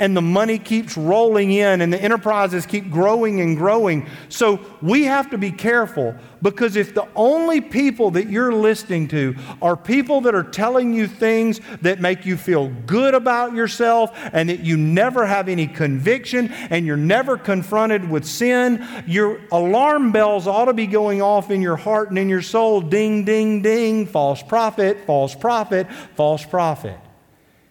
And 0.03 0.17
the 0.17 0.21
money 0.21 0.59
keeps 0.59 0.97
rolling 0.97 1.53
in 1.53 1.79
and 1.79 1.93
the 1.93 2.01
enterprises 2.01 2.65
keep 2.65 2.91
growing 2.91 3.39
and 3.39 3.55
growing. 3.55 4.05
So 4.27 4.59
we 4.81 5.05
have 5.05 5.29
to 5.29 5.37
be 5.37 5.49
careful 5.49 6.13
because 6.41 6.75
if 6.75 6.93
the 6.93 7.07
only 7.15 7.61
people 7.61 8.11
that 8.11 8.27
you're 8.27 8.51
listening 8.51 9.07
to 9.07 9.33
are 9.61 9.77
people 9.77 10.19
that 10.21 10.35
are 10.35 10.43
telling 10.43 10.93
you 10.93 11.07
things 11.07 11.61
that 11.83 12.01
make 12.01 12.25
you 12.25 12.35
feel 12.35 12.67
good 12.85 13.13
about 13.13 13.53
yourself 13.53 14.11
and 14.33 14.49
that 14.49 14.59
you 14.59 14.75
never 14.75 15.25
have 15.25 15.47
any 15.47 15.67
conviction 15.67 16.51
and 16.51 16.85
you're 16.85 16.97
never 16.97 17.37
confronted 17.37 18.09
with 18.09 18.25
sin, 18.25 18.85
your 19.07 19.39
alarm 19.53 20.11
bells 20.11 20.47
ought 20.47 20.65
to 20.65 20.73
be 20.73 20.85
going 20.85 21.21
off 21.21 21.49
in 21.49 21.61
your 21.61 21.77
heart 21.77 22.09
and 22.09 22.19
in 22.19 22.27
your 22.27 22.41
soul 22.41 22.81
ding, 22.81 23.23
ding, 23.23 23.61
ding, 23.61 24.05
false 24.05 24.43
prophet, 24.43 25.05
false 25.05 25.33
prophet, 25.33 25.87
false 26.17 26.45
prophet. 26.45 26.99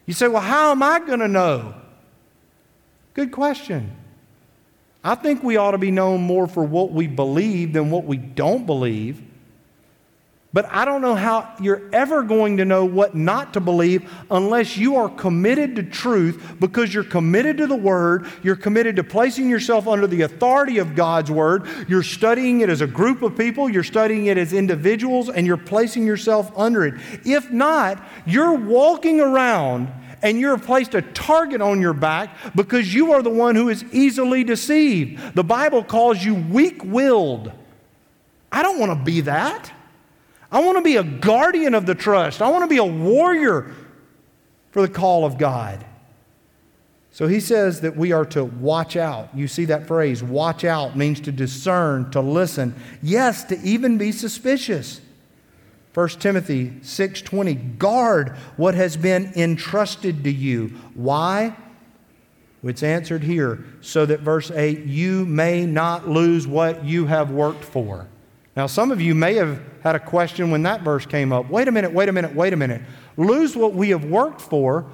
You 0.06 0.14
say, 0.14 0.28
well, 0.28 0.40
how 0.40 0.70
am 0.70 0.82
I 0.82 0.98
going 1.00 1.20
to 1.20 1.28
know? 1.28 1.81
Good 3.14 3.32
question. 3.32 3.96
I 5.04 5.14
think 5.16 5.42
we 5.42 5.56
ought 5.56 5.72
to 5.72 5.78
be 5.78 5.90
known 5.90 6.22
more 6.22 6.46
for 6.46 6.64
what 6.64 6.92
we 6.92 7.06
believe 7.06 7.72
than 7.72 7.90
what 7.90 8.04
we 8.04 8.16
don't 8.16 8.66
believe. 8.66 9.22
But 10.54 10.66
I 10.70 10.84
don't 10.84 11.00
know 11.00 11.14
how 11.14 11.54
you're 11.60 11.82
ever 11.94 12.22
going 12.22 12.58
to 12.58 12.66
know 12.66 12.84
what 12.84 13.14
not 13.14 13.54
to 13.54 13.60
believe 13.60 14.10
unless 14.30 14.76
you 14.76 14.96
are 14.96 15.08
committed 15.08 15.76
to 15.76 15.82
truth 15.82 16.56
because 16.60 16.92
you're 16.92 17.04
committed 17.04 17.56
to 17.56 17.66
the 17.66 17.76
Word, 17.76 18.26
you're 18.42 18.56
committed 18.56 18.96
to 18.96 19.04
placing 19.04 19.48
yourself 19.48 19.88
under 19.88 20.06
the 20.06 20.22
authority 20.22 20.76
of 20.76 20.94
God's 20.94 21.30
Word, 21.30 21.66
you're 21.88 22.02
studying 22.02 22.60
it 22.60 22.68
as 22.68 22.82
a 22.82 22.86
group 22.86 23.22
of 23.22 23.36
people, 23.36 23.66
you're 23.66 23.82
studying 23.82 24.26
it 24.26 24.36
as 24.36 24.52
individuals, 24.52 25.30
and 25.30 25.46
you're 25.46 25.56
placing 25.56 26.06
yourself 26.06 26.52
under 26.54 26.84
it. 26.84 26.94
If 27.24 27.50
not, 27.50 28.04
you're 28.26 28.54
walking 28.54 29.22
around 29.22 29.90
and 30.22 30.38
you're 30.38 30.58
placed 30.58 30.94
a 30.94 31.02
target 31.02 31.60
on 31.60 31.80
your 31.80 31.92
back 31.92 32.36
because 32.54 32.94
you 32.94 33.12
are 33.12 33.22
the 33.22 33.30
one 33.30 33.56
who 33.56 33.68
is 33.68 33.84
easily 33.92 34.44
deceived. 34.44 35.34
The 35.34 35.44
Bible 35.44 35.82
calls 35.82 36.24
you 36.24 36.34
weak 36.34 36.82
willed. 36.84 37.52
I 38.50 38.62
don't 38.62 38.78
want 38.78 38.98
to 38.98 39.04
be 39.04 39.22
that. 39.22 39.72
I 40.50 40.60
want 40.60 40.76
to 40.76 40.82
be 40.82 40.96
a 40.96 41.04
guardian 41.04 41.74
of 41.74 41.86
the 41.86 41.94
trust. 41.94 42.42
I 42.42 42.50
want 42.50 42.62
to 42.62 42.68
be 42.68 42.76
a 42.76 42.84
warrior 42.84 43.74
for 44.70 44.82
the 44.82 44.88
call 44.88 45.24
of 45.24 45.38
God. 45.38 45.84
So 47.10 47.26
he 47.26 47.40
says 47.40 47.82
that 47.82 47.96
we 47.96 48.12
are 48.12 48.24
to 48.26 48.44
watch 48.44 48.96
out. 48.96 49.36
You 49.36 49.46
see 49.46 49.66
that 49.66 49.86
phrase, 49.86 50.22
watch 50.22 50.64
out, 50.64 50.96
means 50.96 51.20
to 51.20 51.32
discern, 51.32 52.10
to 52.12 52.20
listen. 52.20 52.74
Yes, 53.02 53.44
to 53.44 53.60
even 53.60 53.98
be 53.98 54.12
suspicious. 54.12 55.00
1 55.94 56.08
Timothy 56.20 56.72
6:20 56.82 57.78
guard 57.78 58.30
what 58.56 58.74
has 58.74 58.96
been 58.96 59.32
entrusted 59.36 60.24
to 60.24 60.30
you. 60.30 60.72
Why? 60.94 61.56
It's 62.64 62.82
answered 62.82 63.24
here 63.24 63.64
so 63.80 64.06
that 64.06 64.20
verse 64.20 64.50
8 64.50 64.84
you 64.86 65.26
may 65.26 65.66
not 65.66 66.08
lose 66.08 66.46
what 66.46 66.84
you 66.84 67.06
have 67.06 67.30
worked 67.30 67.64
for. 67.64 68.06
Now 68.56 68.66
some 68.66 68.90
of 68.90 69.00
you 69.00 69.14
may 69.14 69.34
have 69.34 69.60
had 69.82 69.96
a 69.96 70.00
question 70.00 70.50
when 70.50 70.62
that 70.62 70.82
verse 70.82 71.04
came 71.04 71.32
up. 71.32 71.50
Wait 71.50 71.68
a 71.68 71.72
minute, 71.72 71.92
wait 71.92 72.08
a 72.08 72.12
minute, 72.12 72.34
wait 72.34 72.52
a 72.52 72.56
minute. 72.56 72.82
Lose 73.16 73.56
what 73.56 73.74
we 73.74 73.90
have 73.90 74.04
worked 74.04 74.40
for. 74.40 74.86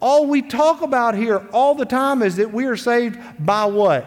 All 0.00 0.26
we 0.26 0.42
talk 0.42 0.82
about 0.82 1.14
here 1.14 1.46
all 1.52 1.74
the 1.74 1.86
time 1.86 2.22
is 2.22 2.36
that 2.36 2.52
we 2.52 2.66
are 2.66 2.76
saved 2.76 3.18
by 3.38 3.64
what? 3.64 4.06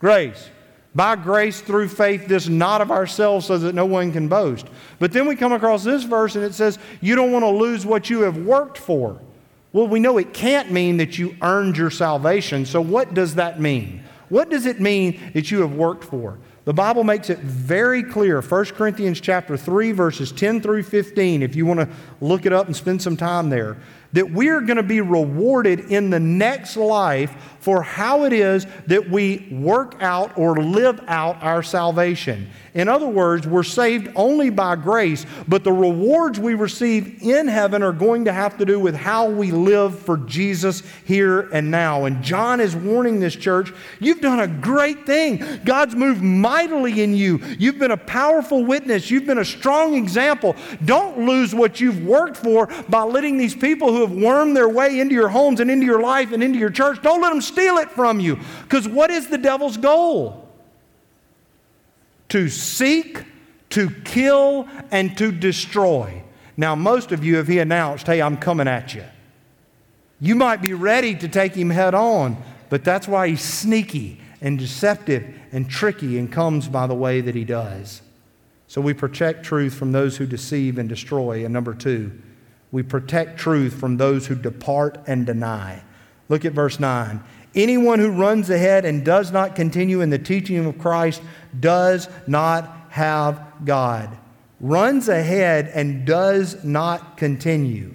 Grace. 0.00 0.50
By 0.94 1.16
grace 1.16 1.60
through 1.60 1.88
faith, 1.88 2.28
this 2.28 2.48
not 2.48 2.80
of 2.80 2.92
ourselves, 2.92 3.46
so 3.46 3.58
that 3.58 3.74
no 3.74 3.84
one 3.84 4.12
can 4.12 4.28
boast. 4.28 4.66
But 5.00 5.12
then 5.12 5.26
we 5.26 5.34
come 5.34 5.52
across 5.52 5.82
this 5.82 6.04
verse 6.04 6.36
and 6.36 6.44
it 6.44 6.54
says, 6.54 6.78
You 7.00 7.16
don't 7.16 7.32
want 7.32 7.42
to 7.42 7.48
lose 7.48 7.84
what 7.84 8.10
you 8.10 8.20
have 8.20 8.36
worked 8.36 8.78
for. 8.78 9.20
Well, 9.72 9.88
we 9.88 9.98
know 9.98 10.18
it 10.18 10.32
can't 10.32 10.70
mean 10.70 10.98
that 10.98 11.18
you 11.18 11.36
earned 11.42 11.76
your 11.76 11.90
salvation. 11.90 12.64
So, 12.64 12.80
what 12.80 13.12
does 13.12 13.34
that 13.34 13.60
mean? 13.60 14.04
What 14.28 14.50
does 14.50 14.66
it 14.66 14.80
mean 14.80 15.20
that 15.34 15.50
you 15.50 15.62
have 15.62 15.74
worked 15.74 16.04
for? 16.04 16.38
The 16.64 16.72
Bible 16.72 17.04
makes 17.04 17.28
it 17.28 17.40
very 17.40 18.02
clear. 18.02 18.40
1 18.40 18.64
Corinthians 18.66 19.20
chapter 19.20 19.56
3 19.56 19.92
verses 19.92 20.32
10 20.32 20.62
through 20.62 20.84
15 20.84 21.42
if 21.42 21.56
you 21.56 21.66
want 21.66 21.80
to 21.80 21.88
look 22.20 22.46
it 22.46 22.52
up 22.52 22.66
and 22.66 22.74
spend 22.74 23.02
some 23.02 23.16
time 23.16 23.50
there 23.50 23.76
that 24.14 24.30
we're 24.30 24.60
going 24.60 24.76
to 24.76 24.82
be 24.82 25.00
rewarded 25.00 25.80
in 25.90 26.08
the 26.08 26.20
next 26.20 26.76
life 26.76 27.53
for 27.64 27.82
how 27.82 28.24
it 28.24 28.32
is 28.34 28.66
that 28.86 29.08
we 29.08 29.48
work 29.50 29.96
out 30.02 30.36
or 30.36 30.62
live 30.62 31.00
out 31.06 31.42
our 31.42 31.62
salvation. 31.62 32.46
In 32.74 32.88
other 32.88 33.06
words, 33.06 33.46
we're 33.46 33.62
saved 33.62 34.08
only 34.16 34.50
by 34.50 34.76
grace, 34.76 35.24
but 35.48 35.64
the 35.64 35.72
rewards 35.72 36.38
we 36.38 36.54
receive 36.54 37.22
in 37.22 37.48
heaven 37.48 37.82
are 37.82 37.92
going 37.92 38.26
to 38.26 38.32
have 38.32 38.58
to 38.58 38.66
do 38.66 38.78
with 38.78 38.94
how 38.96 39.30
we 39.30 39.50
live 39.50 39.98
for 39.98 40.18
Jesus 40.18 40.82
here 41.04 41.48
and 41.52 41.70
now. 41.70 42.04
And 42.04 42.22
John 42.22 42.60
is 42.60 42.76
warning 42.76 43.18
this 43.18 43.34
church 43.34 43.72
you've 43.98 44.20
done 44.20 44.40
a 44.40 44.48
great 44.48 45.06
thing. 45.06 45.42
God's 45.64 45.94
moved 45.94 46.20
mightily 46.20 47.02
in 47.02 47.14
you. 47.14 47.38
You've 47.58 47.78
been 47.78 47.92
a 47.92 47.96
powerful 47.96 48.62
witness, 48.62 49.10
you've 49.10 49.24
been 49.24 49.38
a 49.38 49.44
strong 49.44 49.94
example. 49.94 50.54
Don't 50.84 51.20
lose 51.20 51.54
what 51.54 51.80
you've 51.80 52.04
worked 52.04 52.36
for 52.36 52.66
by 52.90 53.04
letting 53.04 53.38
these 53.38 53.54
people 53.54 53.90
who 53.90 54.02
have 54.02 54.12
wormed 54.12 54.54
their 54.54 54.68
way 54.68 55.00
into 55.00 55.14
your 55.14 55.28
homes 55.28 55.60
and 55.60 55.70
into 55.70 55.86
your 55.86 56.02
life 56.02 56.32
and 56.32 56.42
into 56.42 56.58
your 56.58 56.70
church, 56.70 57.00
don't 57.00 57.22
let 57.22 57.30
them 57.30 57.40
steal 57.54 57.78
it 57.78 57.90
from 57.90 58.20
you. 58.20 58.38
Because 58.62 58.88
what 58.88 59.10
is 59.10 59.28
the 59.28 59.38
devil's 59.38 59.76
goal? 59.76 60.44
to 62.34 62.48
seek, 62.48 63.22
to 63.70 63.88
kill, 64.02 64.68
and 64.90 65.16
to 65.16 65.30
destroy. 65.30 66.20
Now, 66.56 66.74
most 66.74 67.12
of 67.12 67.24
you, 67.24 67.38
if 67.38 67.46
he 67.46 67.60
announced, 67.60 68.08
hey, 68.08 68.20
I'm 68.20 68.36
coming 68.36 68.66
at 68.66 68.92
you, 68.92 69.04
you 70.20 70.34
might 70.34 70.60
be 70.60 70.72
ready 70.72 71.14
to 71.14 71.28
take 71.28 71.54
him 71.54 71.70
head 71.70 71.94
on, 71.94 72.36
but 72.70 72.82
that's 72.82 73.06
why 73.06 73.28
he's 73.28 73.40
sneaky 73.40 74.20
and 74.40 74.58
deceptive 74.58 75.32
and 75.52 75.70
tricky 75.70 76.18
and 76.18 76.30
comes 76.32 76.66
by 76.66 76.88
the 76.88 76.94
way 76.94 77.20
that 77.20 77.36
he 77.36 77.44
does. 77.44 78.02
So 78.66 78.80
we 78.80 78.94
protect 78.94 79.44
truth 79.44 79.74
from 79.74 79.92
those 79.92 80.16
who 80.16 80.26
deceive 80.26 80.76
and 80.76 80.88
destroy. 80.88 81.44
And 81.44 81.52
number 81.54 81.72
two, 81.72 82.20
we 82.72 82.82
protect 82.82 83.38
truth 83.38 83.74
from 83.78 83.96
those 83.96 84.26
who 84.26 84.34
depart 84.34 84.98
and 85.06 85.24
deny. 85.24 85.84
Look 86.28 86.44
at 86.44 86.52
verse 86.52 86.80
9. 86.80 87.22
Anyone 87.54 87.98
who 88.00 88.10
runs 88.10 88.50
ahead 88.50 88.84
and 88.84 89.04
does 89.04 89.30
not 89.30 89.54
continue 89.54 90.00
in 90.00 90.10
the 90.10 90.18
teaching 90.18 90.64
of 90.66 90.78
Christ 90.78 91.22
does 91.58 92.08
not 92.26 92.88
have 92.90 93.40
God. 93.64 94.16
Runs 94.60 95.08
ahead 95.08 95.70
and 95.74 96.04
does 96.06 96.64
not 96.64 97.16
continue. 97.16 97.94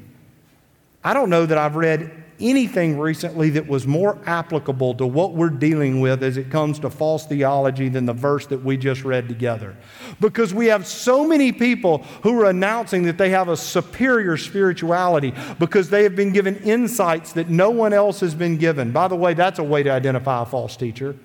I 1.03 1.13
don't 1.13 1.29
know 1.29 1.45
that 1.45 1.57
I've 1.57 1.75
read 1.75 2.18
anything 2.39 2.97
recently 2.97 3.49
that 3.51 3.67
was 3.67 3.85
more 3.85 4.17
applicable 4.25 4.93
to 4.95 5.05
what 5.05 5.33
we're 5.33 5.49
dealing 5.49 6.01
with 6.01 6.23
as 6.23 6.37
it 6.37 6.49
comes 6.49 6.79
to 6.79 6.89
false 6.89 7.25
theology 7.25 7.89
than 7.89 8.05
the 8.05 8.13
verse 8.13 8.45
that 8.47 8.63
we 8.63 8.77
just 8.77 9.03
read 9.03 9.27
together. 9.27 9.75
Because 10.19 10.53
we 10.53 10.67
have 10.67 10.85
so 10.87 11.27
many 11.27 11.51
people 11.51 11.99
who 12.23 12.39
are 12.41 12.49
announcing 12.49 13.03
that 13.03 13.17
they 13.17 13.29
have 13.29 13.49
a 13.49 13.57
superior 13.57 14.37
spirituality 14.37 15.33
because 15.59 15.89
they 15.89 16.03
have 16.03 16.15
been 16.15 16.31
given 16.31 16.55
insights 16.57 17.33
that 17.33 17.49
no 17.49 17.69
one 17.69 17.93
else 17.93 18.19
has 18.19 18.35
been 18.35 18.57
given. 18.57 18.91
By 18.91 19.07
the 19.07 19.15
way, 19.15 19.33
that's 19.33 19.59
a 19.59 19.63
way 19.63 19.83
to 19.83 19.89
identify 19.89 20.43
a 20.43 20.45
false 20.45 20.75
teacher. 20.75 21.15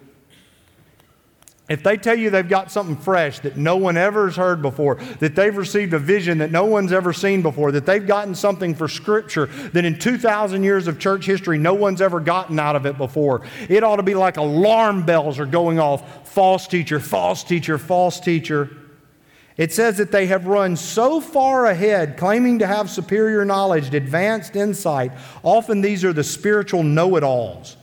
If 1.66 1.83
they 1.83 1.96
tell 1.96 2.14
you 2.14 2.29
they've 2.29 2.46
got 2.46 2.70
something 2.70 2.96
fresh 2.96 3.38
that 3.40 3.57
no 3.57 3.77
one 3.77 3.96
ever 3.96 4.27
has 4.27 4.37
heard 4.37 4.61
before, 4.61 4.96
that 5.20 5.35
they've 5.35 5.57
received 5.57 5.94
a 5.94 5.98
vision 5.98 6.38
that 6.38 6.50
no 6.50 6.66
one's 6.66 6.92
ever 6.92 7.14
seen 7.14 7.40
before, 7.40 7.72
that 7.72 7.87
they've 7.87 8.07
gotten 8.07 8.35
something 8.35 8.74
for 8.74 8.87
Scripture 8.87 9.46
that 9.46 9.83
in 9.83 9.98
2,000 9.98 10.62
years 10.62 10.87
of 10.88 10.98
church 10.98 11.24
history 11.24 11.57
no 11.57 11.72
one's 11.72 12.03
ever 12.03 12.20
gotten 12.20 12.61
out 12.61 12.77
of 12.77 12.85
it 12.85 12.98
before, 12.98 13.42
it 13.70 13.83
ought 13.83 13.96
to 13.96 14.03
be 14.03 14.14
like 14.14 14.37
alarm 14.37 15.07
bells 15.07 15.38
are 15.38 15.46
going 15.46 15.79
off 15.79 16.29
false 16.29 16.66
teacher, 16.66 17.00
false 17.00 17.42
teacher, 17.42 17.79
false 17.79 18.20
teacher. 18.20 18.68
It 19.57 19.72
says 19.72 19.96
that 19.98 20.12
they 20.12 20.27
have 20.27 20.46
run 20.46 20.77
so 20.77 21.18
far 21.18 21.64
ahead, 21.66 22.18
claiming 22.18 22.59
to 22.59 22.66
have 22.66 22.90
superior 22.90 23.44
knowledge, 23.44 23.94
advanced 23.94 24.55
insight. 24.55 25.12
Often 25.42 25.81
these 25.81 26.05
are 26.05 26.12
the 26.12 26.24
spiritual 26.24 26.83
know 26.83 27.16
it 27.16 27.22
alls. 27.22 27.77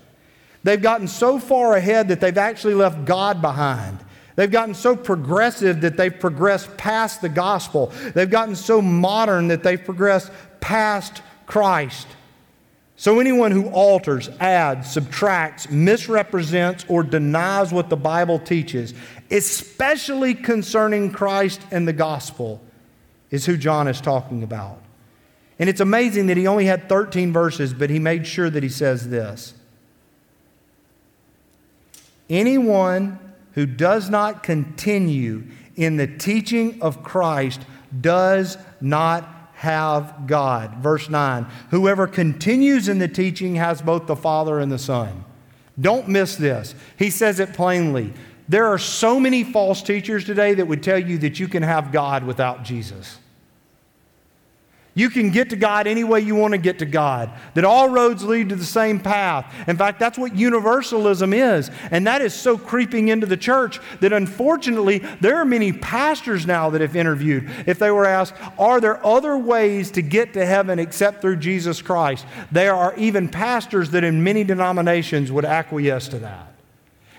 They've 0.64 0.82
gotten 0.82 1.08
so 1.08 1.40
far 1.40 1.76
ahead 1.76 2.10
that 2.10 2.22
they've 2.22 2.38
actually 2.38 2.76
left 2.76 3.06
God 3.06 3.42
behind. 3.42 4.00
They've 4.36 4.52
gotten 4.52 4.76
so 4.76 4.96
progressive 4.96 5.82
that 5.82 5.98
they've 5.98 6.18
progressed 6.18 6.78
past 6.78 7.22
the 7.22 7.30
gospel. 7.30 7.92
They've 8.14 8.30
gotten 8.30 8.56
so 8.56 8.82
modern 8.82 9.50
that 9.50 9.64
they've 9.64 9.84
progressed 9.84 10.32
past 10.60 11.22
Christ. 11.46 12.08
So, 12.96 13.20
anyone 13.20 13.52
who 13.52 13.68
alters, 13.70 14.30
adds, 14.40 14.92
subtracts, 14.92 15.70
misrepresents, 15.72 16.86
or 16.88 17.02
denies 17.02 17.74
what 17.74 17.90
the 17.90 17.98
Bible 17.98 18.38
teaches, 18.38 18.94
especially 19.32 20.36
concerning 20.36 21.12
Christ 21.12 21.62
and 21.72 21.88
the 21.88 21.94
gospel, 21.94 22.62
is 23.32 23.46
who 23.48 23.58
John 23.58 23.88
is 23.88 24.00
talking 24.00 24.44
about. 24.44 24.80
And 25.58 25.68
it's 25.68 25.82
amazing 25.82 26.28
that 26.28 26.38
he 26.38 26.46
only 26.46 26.66
had 26.66 26.88
13 26.90 27.34
verses, 27.34 27.74
but 27.74 27.90
he 27.90 27.98
made 27.98 28.28
sure 28.28 28.52
that 28.52 28.62
he 28.62 28.70
says 28.70 29.10
this 29.10 29.56
Anyone 32.32 33.20
who 33.52 33.66
does 33.66 34.10
not 34.10 34.42
continue 34.42 35.44
in 35.76 35.98
the 35.98 36.08
teaching 36.08 36.82
of 36.82 37.04
Christ 37.04 37.62
does 38.00 38.58
not 38.80 39.28
have 39.56 40.28
God. 40.28 40.78
Verse 40.78 41.10
9 41.10 41.46
Whoever 41.72 42.08
continues 42.08 42.88
in 42.88 43.00
the 43.00 43.10
teaching 43.10 43.56
has 43.56 43.82
both 43.82 44.08
the 44.08 44.16
Father 44.16 44.60
and 44.60 44.72
the 44.72 44.80
Son. 44.80 45.26
Don't 45.80 46.08
miss 46.08 46.38
this. 46.38 46.74
He 46.98 47.10
says 47.10 47.40
it 47.42 47.54
plainly. 47.54 48.14
There 48.48 48.68
are 48.68 48.78
so 48.78 49.20
many 49.20 49.44
false 49.44 49.82
teachers 49.82 50.24
today 50.26 50.54
that 50.54 50.68
would 50.68 50.84
tell 50.84 50.98
you 50.98 51.18
that 51.20 51.40
you 51.40 51.50
can 51.50 51.64
have 51.64 51.92
God 51.92 52.24
without 52.24 52.64
Jesus. 52.64 53.18
You 54.94 55.10
can 55.10 55.30
get 55.30 55.52
to 55.52 55.56
God 55.56 55.88
any 55.88 56.04
way 56.04 56.20
you 56.20 56.36
want 56.36 56.52
to 56.52 56.58
get 56.58 56.80
to 56.80 56.86
God, 56.86 57.32
that 57.54 57.64
all 57.64 57.88
roads 57.88 58.26
lead 58.26 58.50
to 58.50 58.58
the 58.58 58.66
same 58.66 59.00
path. 59.00 59.46
In 59.70 59.78
fact, 59.78 60.00
that's 60.00 60.18
what 60.18 60.36
universalism 60.36 61.34
is. 61.34 61.72
And 61.92 62.06
that 62.08 62.22
is 62.22 62.34
so 62.34 62.58
creeping 62.58 63.08
into 63.08 63.26
the 63.26 63.38
church 63.38 63.80
that 64.02 64.12
unfortunately, 64.12 64.98
there 65.22 65.38
are 65.38 65.46
many 65.46 65.72
pastors 65.72 66.46
now 66.46 66.70
that 66.72 66.82
have 66.82 66.98
interviewed. 66.98 67.50
If 67.66 67.80
they 67.80 67.90
were 67.90 68.06
asked, 68.06 68.34
Are 68.60 68.82
there 68.82 69.06
other 69.06 69.38
ways 69.38 69.92
to 69.92 70.02
get 70.02 70.34
to 70.34 70.46
heaven 70.46 70.78
except 70.78 71.22
through 71.22 71.38
Jesus 71.38 71.82
Christ? 71.82 72.26
There 72.52 72.76
are 72.76 72.94
even 72.98 73.30
pastors 73.30 73.92
that 73.92 74.04
in 74.04 74.24
many 74.24 74.44
denominations 74.44 75.32
would 75.32 75.46
acquiesce 75.46 76.10
to 76.10 76.20
that. 76.20 76.51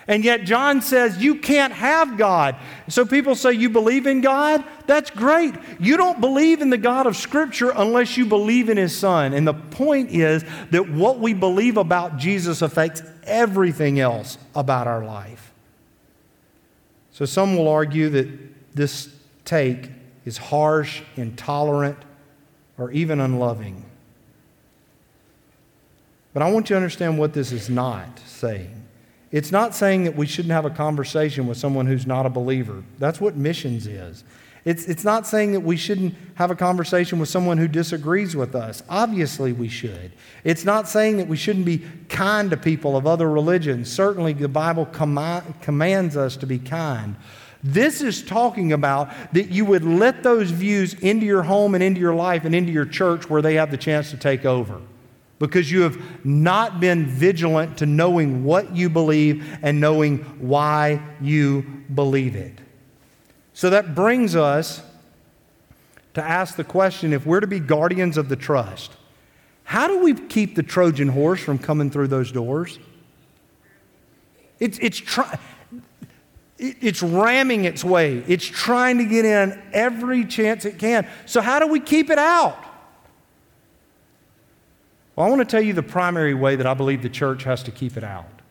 And 0.08 0.24
yet, 0.24 0.44
John 0.44 0.82
says 0.82 1.22
you 1.22 1.36
can't 1.36 1.72
have 1.72 2.16
God. 2.18 2.56
So 2.88 3.06
people 3.06 3.34
say, 3.34 3.52
You 3.52 3.70
believe 3.70 4.06
in 4.06 4.20
God? 4.20 4.64
That's 4.86 5.10
great. 5.10 5.54
You 5.78 5.96
don't 5.96 6.20
believe 6.20 6.60
in 6.60 6.70
the 6.70 6.78
God 6.78 7.06
of 7.06 7.16
Scripture 7.16 7.72
unless 7.74 8.16
you 8.16 8.26
believe 8.26 8.68
in 8.68 8.76
His 8.76 8.96
Son. 8.96 9.32
And 9.32 9.46
the 9.46 9.54
point 9.54 10.10
is 10.10 10.44
that 10.70 10.88
what 10.90 11.20
we 11.20 11.34
believe 11.34 11.76
about 11.76 12.16
Jesus 12.16 12.62
affects 12.62 13.02
everything 13.24 14.00
else 14.00 14.38
about 14.56 14.88
our 14.88 15.04
life. 15.04 15.52
So 17.12 17.24
some 17.24 17.56
will 17.56 17.68
argue 17.68 18.08
that 18.10 18.28
this 18.74 19.14
take 19.44 19.90
is 20.24 20.36
harsh, 20.36 21.02
intolerant, 21.16 21.98
or 22.76 22.90
even 22.90 23.20
unloving. 23.20 23.84
But 26.32 26.42
I 26.42 26.50
want 26.50 26.70
you 26.70 26.74
to 26.74 26.78
understand 26.78 27.18
what 27.18 27.34
this 27.34 27.52
is 27.52 27.68
not 27.68 28.18
saying. 28.26 28.82
It's 29.32 29.50
not 29.50 29.74
saying 29.74 30.04
that 30.04 30.14
we 30.14 30.26
shouldn't 30.26 30.52
have 30.52 30.66
a 30.66 30.70
conversation 30.70 31.46
with 31.46 31.56
someone 31.56 31.86
who's 31.86 32.06
not 32.06 32.26
a 32.26 32.30
believer. 32.30 32.84
That's 32.98 33.20
what 33.20 33.34
missions 33.34 33.86
is. 33.86 34.24
It's, 34.64 34.86
it's 34.86 35.04
not 35.04 35.26
saying 35.26 35.52
that 35.52 35.60
we 35.60 35.76
shouldn't 35.76 36.14
have 36.34 36.52
a 36.52 36.54
conversation 36.54 37.18
with 37.18 37.28
someone 37.28 37.58
who 37.58 37.66
disagrees 37.66 38.36
with 38.36 38.54
us. 38.54 38.82
Obviously, 38.88 39.52
we 39.52 39.68
should. 39.68 40.12
It's 40.44 40.64
not 40.64 40.86
saying 40.86 41.16
that 41.16 41.26
we 41.26 41.36
shouldn't 41.36 41.64
be 41.64 41.82
kind 42.08 42.50
to 42.50 42.56
people 42.56 42.96
of 42.96 43.06
other 43.06 43.28
religions. 43.28 43.90
Certainly, 43.90 44.34
the 44.34 44.48
Bible 44.48 44.86
com- 44.86 45.54
commands 45.62 46.16
us 46.16 46.36
to 46.36 46.46
be 46.46 46.58
kind. 46.58 47.16
This 47.64 48.02
is 48.02 48.22
talking 48.22 48.72
about 48.72 49.10
that 49.32 49.50
you 49.50 49.64
would 49.64 49.84
let 49.84 50.22
those 50.22 50.50
views 50.50 50.94
into 50.94 51.26
your 51.26 51.42
home 51.42 51.74
and 51.74 51.82
into 51.82 52.00
your 52.00 52.14
life 52.14 52.44
and 52.44 52.54
into 52.54 52.70
your 52.70 52.86
church 52.86 53.30
where 53.30 53.42
they 53.42 53.54
have 53.54 53.70
the 53.70 53.76
chance 53.76 54.10
to 54.10 54.16
take 54.16 54.44
over 54.44 54.80
because 55.42 55.72
you 55.72 55.82
have 55.82 56.00
not 56.24 56.78
been 56.78 57.04
vigilant 57.04 57.78
to 57.78 57.84
knowing 57.84 58.44
what 58.44 58.76
you 58.76 58.88
believe 58.88 59.44
and 59.60 59.80
knowing 59.80 60.18
why 60.38 61.02
you 61.20 61.62
believe 61.92 62.36
it. 62.36 62.60
So 63.52 63.68
that 63.70 63.92
brings 63.92 64.36
us 64.36 64.82
to 66.14 66.22
ask 66.22 66.54
the 66.54 66.62
question 66.62 67.12
if 67.12 67.26
we're 67.26 67.40
to 67.40 67.48
be 67.48 67.58
guardians 67.58 68.16
of 68.16 68.28
the 68.28 68.36
trust, 68.36 68.92
how 69.64 69.88
do 69.88 69.98
we 69.98 70.14
keep 70.14 70.54
the 70.54 70.62
Trojan 70.62 71.08
horse 71.08 71.40
from 71.40 71.58
coming 71.58 71.90
through 71.90 72.06
those 72.06 72.30
doors? 72.30 72.78
It's, 74.60 74.78
it's, 74.78 74.98
try, 74.98 75.40
it's 76.56 77.02
ramming 77.02 77.64
its 77.64 77.82
way, 77.82 78.22
it's 78.28 78.46
trying 78.46 78.98
to 78.98 79.04
get 79.06 79.24
in 79.24 79.60
every 79.72 80.24
chance 80.24 80.64
it 80.66 80.78
can. 80.78 81.04
So, 81.26 81.40
how 81.40 81.58
do 81.58 81.66
we 81.66 81.80
keep 81.80 82.10
it 82.10 82.18
out? 82.18 82.71
Well, 85.22 85.28
I 85.28 85.36
want 85.36 85.48
to 85.48 85.56
tell 85.56 85.62
you 85.62 85.72
the 85.72 85.84
primary 85.84 86.34
way 86.34 86.56
that 86.56 86.66
I 86.66 86.74
believe 86.74 87.00
the 87.00 87.08
church 87.08 87.44
has 87.44 87.62
to 87.62 87.70
keep 87.70 87.96
it 87.96 88.02
out. 88.02 88.42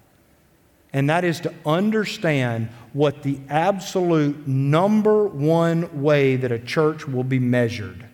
And 0.93 1.09
that 1.09 1.25
is 1.25 1.41
to 1.41 1.53
understand 1.65 2.69
what 2.93 3.23
the 3.23 3.41
absolute 3.49 4.47
number 4.47 5.27
one 5.27 6.01
way 6.01 6.37
that 6.37 6.49
a 6.49 6.59
church 6.59 7.05
will 7.05 7.25
be 7.25 7.39
measured. 7.39 8.05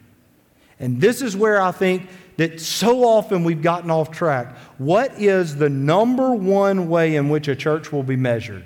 And 0.79 0.99
this 0.99 1.21
is 1.21 1.37
where 1.37 1.61
I 1.61 1.71
think 1.71 2.09
that 2.37 2.59
so 2.59 3.03
often 3.03 3.43
we've 3.43 3.61
gotten 3.61 3.91
off 3.91 4.09
track. 4.09 4.57
What 4.79 5.21
is 5.21 5.57
the 5.57 5.69
number 5.69 6.33
one 6.33 6.89
way 6.89 7.15
in 7.15 7.29
which 7.29 7.47
a 7.47 7.55
church 7.55 7.91
will 7.91 8.01
be 8.01 8.15
measured? 8.15 8.65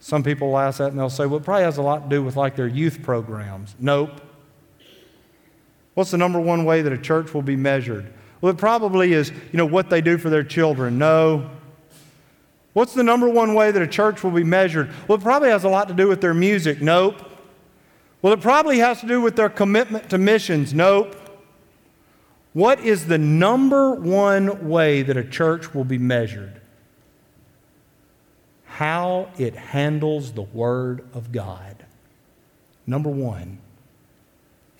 Some 0.00 0.22
people 0.22 0.48
will 0.48 0.58
ask 0.58 0.78
that 0.78 0.92
and 0.92 0.98
they'll 0.98 1.10
say, 1.10 1.26
well, 1.26 1.40
it 1.40 1.44
probably 1.44 1.64
has 1.64 1.76
a 1.76 1.82
lot 1.82 2.04
to 2.04 2.08
do 2.08 2.24
with 2.24 2.36
like 2.36 2.56
their 2.56 2.68
youth 2.68 3.02
programs. 3.02 3.74
Nope. 3.78 4.22
What's 5.92 6.10
the 6.10 6.16
number 6.16 6.40
one 6.40 6.64
way 6.64 6.80
that 6.80 6.92
a 6.94 6.96
church 6.96 7.34
will 7.34 7.42
be 7.42 7.54
measured? 7.56 8.10
Well, 8.44 8.52
it 8.52 8.58
probably 8.58 9.14
is, 9.14 9.30
you 9.30 9.56
know, 9.56 9.64
what 9.64 9.88
they 9.88 10.02
do 10.02 10.18
for 10.18 10.28
their 10.28 10.44
children. 10.44 10.98
No. 10.98 11.48
What's 12.74 12.92
the 12.92 13.02
number 13.02 13.26
one 13.26 13.54
way 13.54 13.70
that 13.70 13.80
a 13.80 13.86
church 13.86 14.22
will 14.22 14.32
be 14.32 14.44
measured? 14.44 14.90
Well, 15.08 15.16
it 15.16 15.22
probably 15.22 15.48
has 15.48 15.64
a 15.64 15.70
lot 15.70 15.88
to 15.88 15.94
do 15.94 16.08
with 16.08 16.20
their 16.20 16.34
music. 16.34 16.82
Nope. 16.82 17.24
Well, 18.20 18.34
it 18.34 18.42
probably 18.42 18.80
has 18.80 19.00
to 19.00 19.06
do 19.06 19.22
with 19.22 19.36
their 19.36 19.48
commitment 19.48 20.10
to 20.10 20.18
missions. 20.18 20.74
Nope. 20.74 21.16
What 22.52 22.80
is 22.80 23.06
the 23.06 23.16
number 23.16 23.94
one 23.94 24.68
way 24.68 25.00
that 25.00 25.16
a 25.16 25.24
church 25.24 25.72
will 25.72 25.84
be 25.86 25.96
measured? 25.96 26.60
How 28.66 29.30
it 29.38 29.56
handles 29.56 30.34
the 30.34 30.42
Word 30.42 31.08
of 31.14 31.32
God. 31.32 31.86
Number 32.86 33.08
one. 33.08 33.60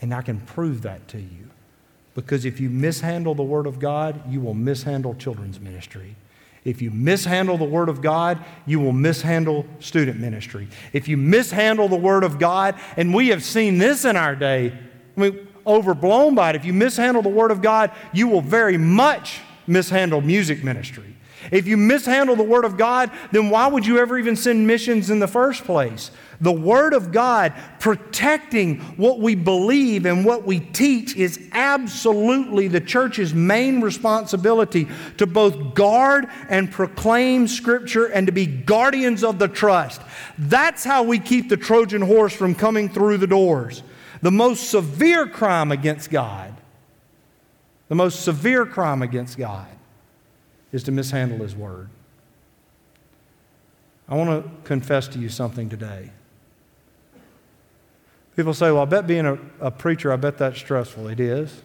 And 0.03 0.13
I 0.13 0.21
can 0.21 0.41
prove 0.41 0.83
that 0.83 1.09
to 1.09 1.19
you. 1.19 1.44
Because 2.15 2.45
if 2.45 2.61
you 2.61 2.71
mishandle 2.71 3.35
the 3.35 3.43
Word 3.43 3.67
of 3.67 3.79
God, 3.79 4.21
you 4.31 4.41
will 4.41 4.55
mishandle 4.55 5.15
children's 5.15 5.59
ministry. 5.61 6.15
If 6.65 6.81
you 6.81 6.91
mishandle 6.91 7.59
the 7.59 7.65
Word 7.65 7.89
of 7.89 8.01
God, 8.01 8.43
you 8.67 8.81
will 8.81 8.93
mishandle 8.93 9.67
student 9.81 10.19
ministry. 10.19 10.69
If 10.93 11.09
you 11.09 11.17
mishandle 11.17 11.89
the 11.89 11.97
Word 11.97 12.25
of 12.25 12.39
God, 12.39 12.77
and 12.97 13.13
we 13.13 13.29
have 13.29 13.45
seen 13.45 13.79
this 13.79 14.05
in 14.05 14.17
our 14.17 14.35
day, 14.35 14.73
I 15.17 15.21
mean, 15.21 15.49
overblown 15.67 16.35
by 16.35 16.51
it. 16.51 16.57
If 16.57 16.65
you 16.65 16.73
mishandle 16.73 17.23
the 17.23 17.29
Word 17.29 17.51
of 17.51 17.61
God, 17.61 17.91
you 18.13 18.29
will 18.29 18.41
very 18.41 18.79
much 18.79 19.41
mishandle 19.67 20.21
music 20.21 20.65
ministry. 20.65 21.14
If 21.51 21.67
you 21.67 21.77
mishandle 21.77 22.37
the 22.37 22.43
Word 22.43 22.65
of 22.65 22.77
God, 22.77 23.11
then 23.33 23.51
why 23.51 23.67
would 23.67 23.87
you 23.87 23.99
ever 23.99 24.19
even 24.19 24.37
send 24.37 24.67
missions 24.67 25.11
in 25.11 25.19
the 25.19 25.29
first 25.29 25.65
place? 25.65 26.11
The 26.41 26.53
Word 26.53 26.95
of 26.95 27.13
God 27.13 27.53
protecting 27.79 28.81
what 28.97 29.21
we 29.21 29.35
believe 29.35 30.07
and 30.07 30.25
what 30.25 30.45
we 30.45 30.61
teach 30.61 31.17
is 31.17 31.49
absolutely 31.53 32.69
the 32.69 32.81
church's 32.81 33.35
main 33.35 33.81
responsibility 33.81 34.89
to 35.19 35.27
both 35.27 35.75
guard 35.75 36.27
and 36.49 36.71
proclaim 36.71 37.47
Scripture 37.47 38.07
and 38.07 38.27
to 38.27 38.33
be 38.33 38.47
guardians 38.47 39.23
of 39.23 39.39
the 39.39 39.49
trust. 39.49 40.01
That's 40.39 40.85
how 40.85 41.03
we 41.03 41.19
keep 41.19 41.49
the 41.49 41.57
Trojan 41.57 42.03
horse 42.03 42.33
from 42.33 42.55
coming 42.55 42.89
through 42.89 43.19
the 43.19 43.27
doors. 43.27 43.83
The 44.23 44.31
most 44.31 44.71
severe 44.71 45.27
crime 45.27 45.71
against 45.71 46.11
God, 46.11 46.55
the 47.89 47.95
most 47.95 48.23
severe 48.23 48.65
crime 48.65 49.03
against 49.03 49.37
God 49.37 49.69
is 50.75 50.83
to 50.83 50.91
mishandle 50.91 51.39
His 51.39 51.55
Word. 51.55 51.89
I 54.09 54.17
want 54.17 54.45
to 54.45 54.51
confess 54.65 55.07
to 55.09 55.21
you 55.21 55.29
something 55.29 55.69
today. 55.69 56.11
People 58.35 58.53
say, 58.53 58.73
well, 58.73 58.83
I 58.83 58.87
bet 58.87 59.07
being 59.07 59.25
a, 59.25 59.39
a 59.61 59.71
preacher, 59.71 60.13
I 60.13 60.17
bet 60.17 60.37
that's 60.37 60.59
stressful. 60.59 61.07
It 61.07 61.21
is. 61.21 61.63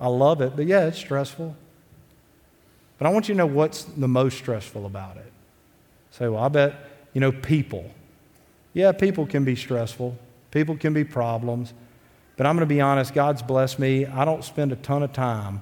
I 0.00 0.06
love 0.06 0.40
it, 0.40 0.54
but 0.54 0.66
yeah, 0.66 0.86
it's 0.86 0.98
stressful. 0.98 1.56
But 2.98 3.06
I 3.08 3.10
want 3.10 3.28
you 3.28 3.34
to 3.34 3.38
know 3.38 3.46
what's 3.46 3.82
the 3.82 4.06
most 4.06 4.38
stressful 4.38 4.86
about 4.86 5.16
it. 5.16 5.32
Say, 6.12 6.28
well, 6.28 6.44
I 6.44 6.48
bet, 6.48 6.76
you 7.14 7.20
know, 7.20 7.32
people. 7.32 7.90
Yeah, 8.72 8.92
people 8.92 9.26
can 9.26 9.44
be 9.44 9.56
stressful. 9.56 10.16
People 10.52 10.76
can 10.76 10.94
be 10.94 11.02
problems. 11.02 11.74
But 12.36 12.46
I'm 12.46 12.54
going 12.54 12.68
to 12.68 12.72
be 12.72 12.80
honest, 12.80 13.14
God's 13.14 13.42
blessed 13.42 13.80
me. 13.80 14.06
I 14.06 14.24
don't 14.24 14.44
spend 14.44 14.70
a 14.70 14.76
ton 14.76 15.02
of 15.02 15.12
time, 15.12 15.60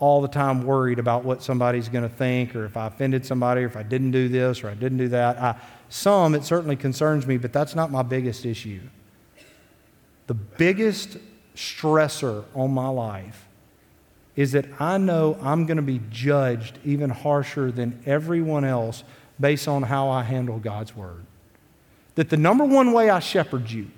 all 0.00 0.22
the 0.22 0.28
time, 0.28 0.64
worried 0.64 0.98
about 0.98 1.24
what 1.24 1.42
somebody's 1.42 1.88
going 1.88 2.08
to 2.08 2.14
think 2.14 2.56
or 2.56 2.64
if 2.64 2.76
I 2.76 2.86
offended 2.86 3.24
somebody 3.24 3.62
or 3.62 3.66
if 3.66 3.76
I 3.76 3.82
didn't 3.82 4.10
do 4.10 4.28
this 4.28 4.64
or 4.64 4.70
I 4.70 4.74
didn't 4.74 4.98
do 4.98 5.08
that. 5.08 5.38
I, 5.38 5.56
some, 5.90 6.34
it 6.34 6.42
certainly 6.42 6.76
concerns 6.76 7.26
me, 7.26 7.36
but 7.36 7.52
that's 7.52 7.74
not 7.74 7.90
my 7.90 8.02
biggest 8.02 8.46
issue. 8.46 8.80
The 10.26 10.34
biggest 10.34 11.18
stressor 11.54 12.44
on 12.54 12.72
my 12.72 12.88
life 12.88 13.46
is 14.36 14.52
that 14.52 14.64
I 14.80 14.96
know 14.96 15.36
I'm 15.42 15.66
going 15.66 15.76
to 15.76 15.82
be 15.82 16.00
judged 16.10 16.78
even 16.84 17.10
harsher 17.10 17.70
than 17.70 18.02
everyone 18.06 18.64
else 18.64 19.04
based 19.38 19.68
on 19.68 19.82
how 19.82 20.08
I 20.08 20.22
handle 20.22 20.58
God's 20.58 20.96
word. 20.96 21.26
That 22.14 22.30
the 22.30 22.38
number 22.38 22.64
one 22.64 22.92
way 22.92 23.10
I 23.10 23.18
shepherd 23.18 23.70
you 23.70 23.90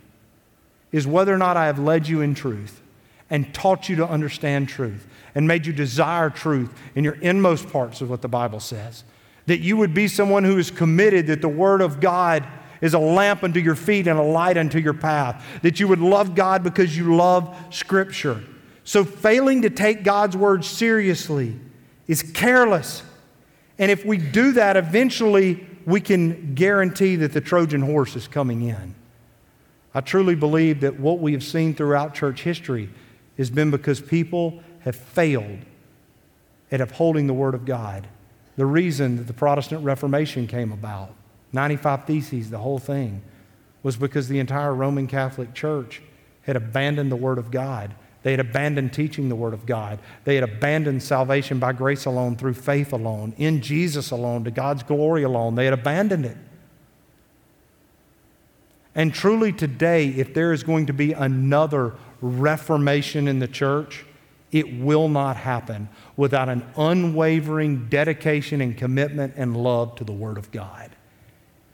is 0.90 1.07
whether 1.07 1.32
or 1.32 1.38
not 1.38 1.57
I 1.57 1.66
have 1.66 1.78
led 1.78 2.09
you 2.09 2.20
in 2.20 2.34
truth 2.34 2.82
and 3.31 3.53
taught 3.55 3.89
you 3.89 3.97
to 3.97 4.07
understand 4.07 4.68
truth 4.68 5.07
and 5.35 5.49
made 5.49 5.66
you 5.66 5.73
desire 5.73 6.31
truth 6.31 6.70
in 6.95 7.05
your 7.05 7.14
inmost 7.14 7.68
parts 7.70 8.01
of 8.01 8.11
what 8.11 8.23
the 8.23 8.29
Bible 8.29 8.61
says. 8.61 9.05
That 9.47 9.61
you 9.61 9.77
would 9.77 9.95
be 9.95 10.09
someone 10.09 10.45
who 10.45 10.59
is 10.59 10.70
committed 10.70 11.27
that 11.29 11.41
the 11.41 11.49
Word 11.49 11.81
of 11.81 12.01
God 12.01 12.47
is 12.81 12.95
a 12.95 12.99
lamp 12.99 13.43
unto 13.43 13.61
your 13.61 13.75
feet 13.75 14.07
and 14.07 14.18
a 14.18 14.23
light 14.23 14.57
unto 14.57 14.79
your 14.79 14.95
path. 14.95 15.45
That 15.62 15.81
you 15.81 15.89
would 15.89 16.01
love 16.01 16.35
God 16.35 16.62
because 16.62 16.97
you 16.97 17.16
love 17.16 17.57
Scripture. 17.70 18.43
So, 18.85 19.05
failing 19.05 19.62
to 19.62 19.70
take 19.70 20.03
God's 20.03 20.37
Word 20.37 20.64
seriously 20.64 21.57
is 22.09 22.23
careless. 22.23 23.03
And 23.79 23.91
if 23.91 24.05
we 24.05 24.18
do 24.18 24.53
that, 24.53 24.77
eventually 24.77 25.66
we 25.87 26.01
can 26.01 26.55
guarantee 26.55 27.16
that 27.16 27.33
the 27.33 27.41
Trojan 27.41 27.83
horse 27.83 28.16
is 28.16 28.29
coming 28.29 28.62
in. 28.62 28.95
I 29.95 30.01
truly 30.01 30.35
believe 30.35 30.81
that 30.81 30.99
what 30.99 31.20
we 31.20 31.33
have 31.33 31.45
seen 31.45 31.75
throughout 31.75 32.14
church 32.14 32.43
history 32.43 32.89
has 33.37 33.51
been 33.51 33.70
because 33.70 34.01
people 34.01 34.62
have 34.80 34.97
failed 34.97 35.59
at 36.70 36.80
upholding 36.80 37.26
the 37.26 37.35
Word 37.35 37.55
of 37.55 37.64
God. 37.64 38.07
The 38.57 38.66
reason 38.66 39.16
that 39.16 39.26
the 39.26 39.33
Protestant 39.33 39.85
Reformation 39.85 40.47
came 40.47 40.72
about, 40.72 41.14
95 41.53 42.05
Theses, 42.05 42.51
the 42.51 42.59
whole 42.59 42.78
thing, 42.78 43.22
was 43.83 43.97
because 43.97 44.28
the 44.28 44.39
entire 44.39 44.74
Roman 44.74 45.07
Catholic 45.07 45.55
Church 45.55 46.03
had 46.43 46.57
abandoned 46.57 47.11
the 47.11 47.16
Word 47.16 47.39
of 47.39 47.51
God. 47.51 47.95
They 48.22 48.30
had 48.30 48.41
abandoned 48.41 48.93
teaching 48.93 49.28
the 49.28 49.37
Word 49.37 49.53
of 49.53 49.66
God. 49.66 49.99
They 50.24 50.37
had 50.37 50.45
abandoned 50.45 51.03
salvation 51.03 51.59
by 51.59 51.72
grace 51.72 52.05
alone, 52.05 52.37
through 52.37 52.55
faith 52.55 52.93
alone, 52.93 53.35
in 53.37 53.61
Jesus 53.61 54.11
alone, 54.11 54.45
to 54.45 54.51
God's 54.51 54.83
glory 54.83 55.24
alone. 55.24 55.55
They 55.57 55.64
had 55.64 55.74
abandoned 55.74 56.24
it. 56.24 56.37
And 58.95 59.12
truly, 59.12 59.53
today, 59.53 60.09
if 60.09 60.35
there 60.35 60.53
is 60.53 60.62
going 60.62 60.87
to 60.87 60.93
be 60.93 61.12
another 61.12 61.95
reformation 62.23 63.29
in 63.29 63.41
the 63.41 63.49
church, 63.49 64.07
it 64.53 64.81
will 64.81 65.09
not 65.09 65.37
happen 65.37 65.89
without 66.16 66.49
an 66.49 66.64
unwavering 66.77 67.89
dedication 67.89 68.61
and 68.61 68.77
commitment 68.77 69.35
and 69.37 69.57
love 69.57 69.97
to 69.97 70.05
the 70.05 70.12
Word 70.12 70.39
of 70.39 70.51
God. 70.53 70.91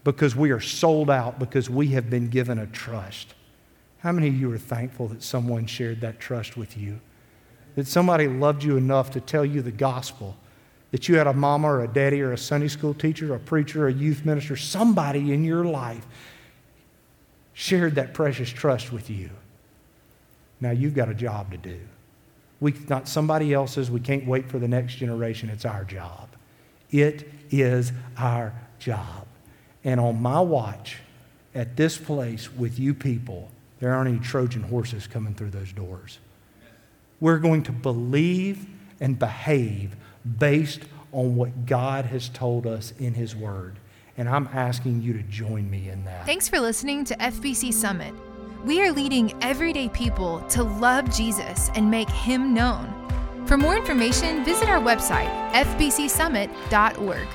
Because 0.05 0.35
we 0.35 0.51
are 0.51 0.61
sold 0.61 1.11
out, 1.11 1.39
because 1.39 1.69
we 1.69 1.89
have 1.89 2.09
been 2.09 2.29
given 2.29 2.59
a 2.59 2.67
trust. 2.67 3.35
How 3.99 4.13
many 4.13 4.29
of 4.29 4.35
you 4.35 4.51
are 4.53 4.59
thankful 4.59 5.09
that 5.09 5.23
someone 5.23 5.67
shared 5.67 6.01
that 6.01 6.21
trust 6.21 6.57
with 6.57 6.79
you? 6.79 7.01
That 7.75 7.87
somebody 7.87 8.29
loved 8.29 8.63
you 8.63 8.77
enough 8.77 9.11
to 9.11 9.21
tell 9.21 9.45
you 9.45 9.61
the 9.61 9.73
gospel? 9.73 10.37
That 10.93 11.09
you 11.09 11.17
had 11.17 11.27
a 11.27 11.33
mama 11.33 11.69
or 11.69 11.83
a 11.83 11.89
daddy 11.89 12.23
or 12.23 12.33
a 12.33 12.39
Sunday 12.39 12.69
school 12.69 12.95
teacher, 12.95 13.35
a 13.35 13.41
preacher, 13.41 13.89
a 13.89 13.93
youth 13.93 14.25
minister, 14.25 14.57
somebody 14.57 15.33
in 15.33 15.45
your 15.45 15.65
life 15.65 16.07
shared 17.53 17.97
that 17.97 18.15
precious 18.15 18.49
trust 18.49 18.93
with 18.93 19.11
you. 19.11 19.31
Now 20.61 20.71
you've 20.71 20.95
got 20.95 21.09
a 21.09 21.15
job 21.15 21.51
to 21.53 21.57
do. 21.57 21.79
We, 22.61 22.75
not 22.89 23.09
somebody 23.09 23.55
else's. 23.55 23.91
We 23.91 24.01
can't 24.01 24.27
wait 24.27 24.51
for 24.51 24.59
the 24.59 24.69
next 24.69 24.97
generation. 24.97 25.49
It's 25.49 25.65
our 25.65 25.85
job. 25.85 26.29
It 26.91 27.31
is 27.51 27.93
our 28.17 28.53
job. 28.79 29.27
And 29.85 30.01
on 30.01 30.21
my 30.21 30.41
watch, 30.41 30.99
at 31.55 31.77
this 31.77 31.97
place 31.99 32.53
with 32.53 32.79
you 32.79 32.95
people, 32.95 33.51
there 33.81 33.95
aren't 33.95 34.09
any 34.09 34.19
Trojan 34.19 34.63
horses 34.63 35.07
coming 35.07 35.35
through 35.35 35.51
those 35.51 35.73
doors. 35.73 36.19
We're 37.21 37.39
going 37.39 37.63
to 37.65 37.73
believe 37.73 38.67
and 39.01 39.19
behave 39.19 39.97
based 40.39 40.81
on 41.13 41.37
what 41.37 41.67
God 41.67 42.07
has 42.07 42.29
told 42.29 42.67
us 42.67 42.93
in 42.99 43.15
His 43.15 43.35
Word. 43.35 43.79
And 44.17 44.29
I'm 44.29 44.49
asking 44.53 45.03
you 45.03 45.13
to 45.13 45.23
join 45.23 45.71
me 45.71 45.89
in 45.89 46.05
that. 46.05 46.27
Thanks 46.27 46.49
for 46.49 46.59
listening 46.59 47.05
to 47.05 47.17
FBC 47.17 47.73
Summit. 47.73 48.13
We 48.65 48.83
are 48.83 48.91
leading 48.91 49.33
everyday 49.43 49.89
people 49.89 50.41
to 50.49 50.65
love 50.65 51.15
Jesus 51.15 51.71
and 51.77 51.89
make 51.89 52.11
him 52.11 52.53
known. 52.53 52.93
For 53.47 53.57
more 53.57 53.77
information, 53.77 54.45
visit 54.45 54.69
our 54.69 54.81
website, 54.81 55.31
fbcsummit.org. 55.53 57.29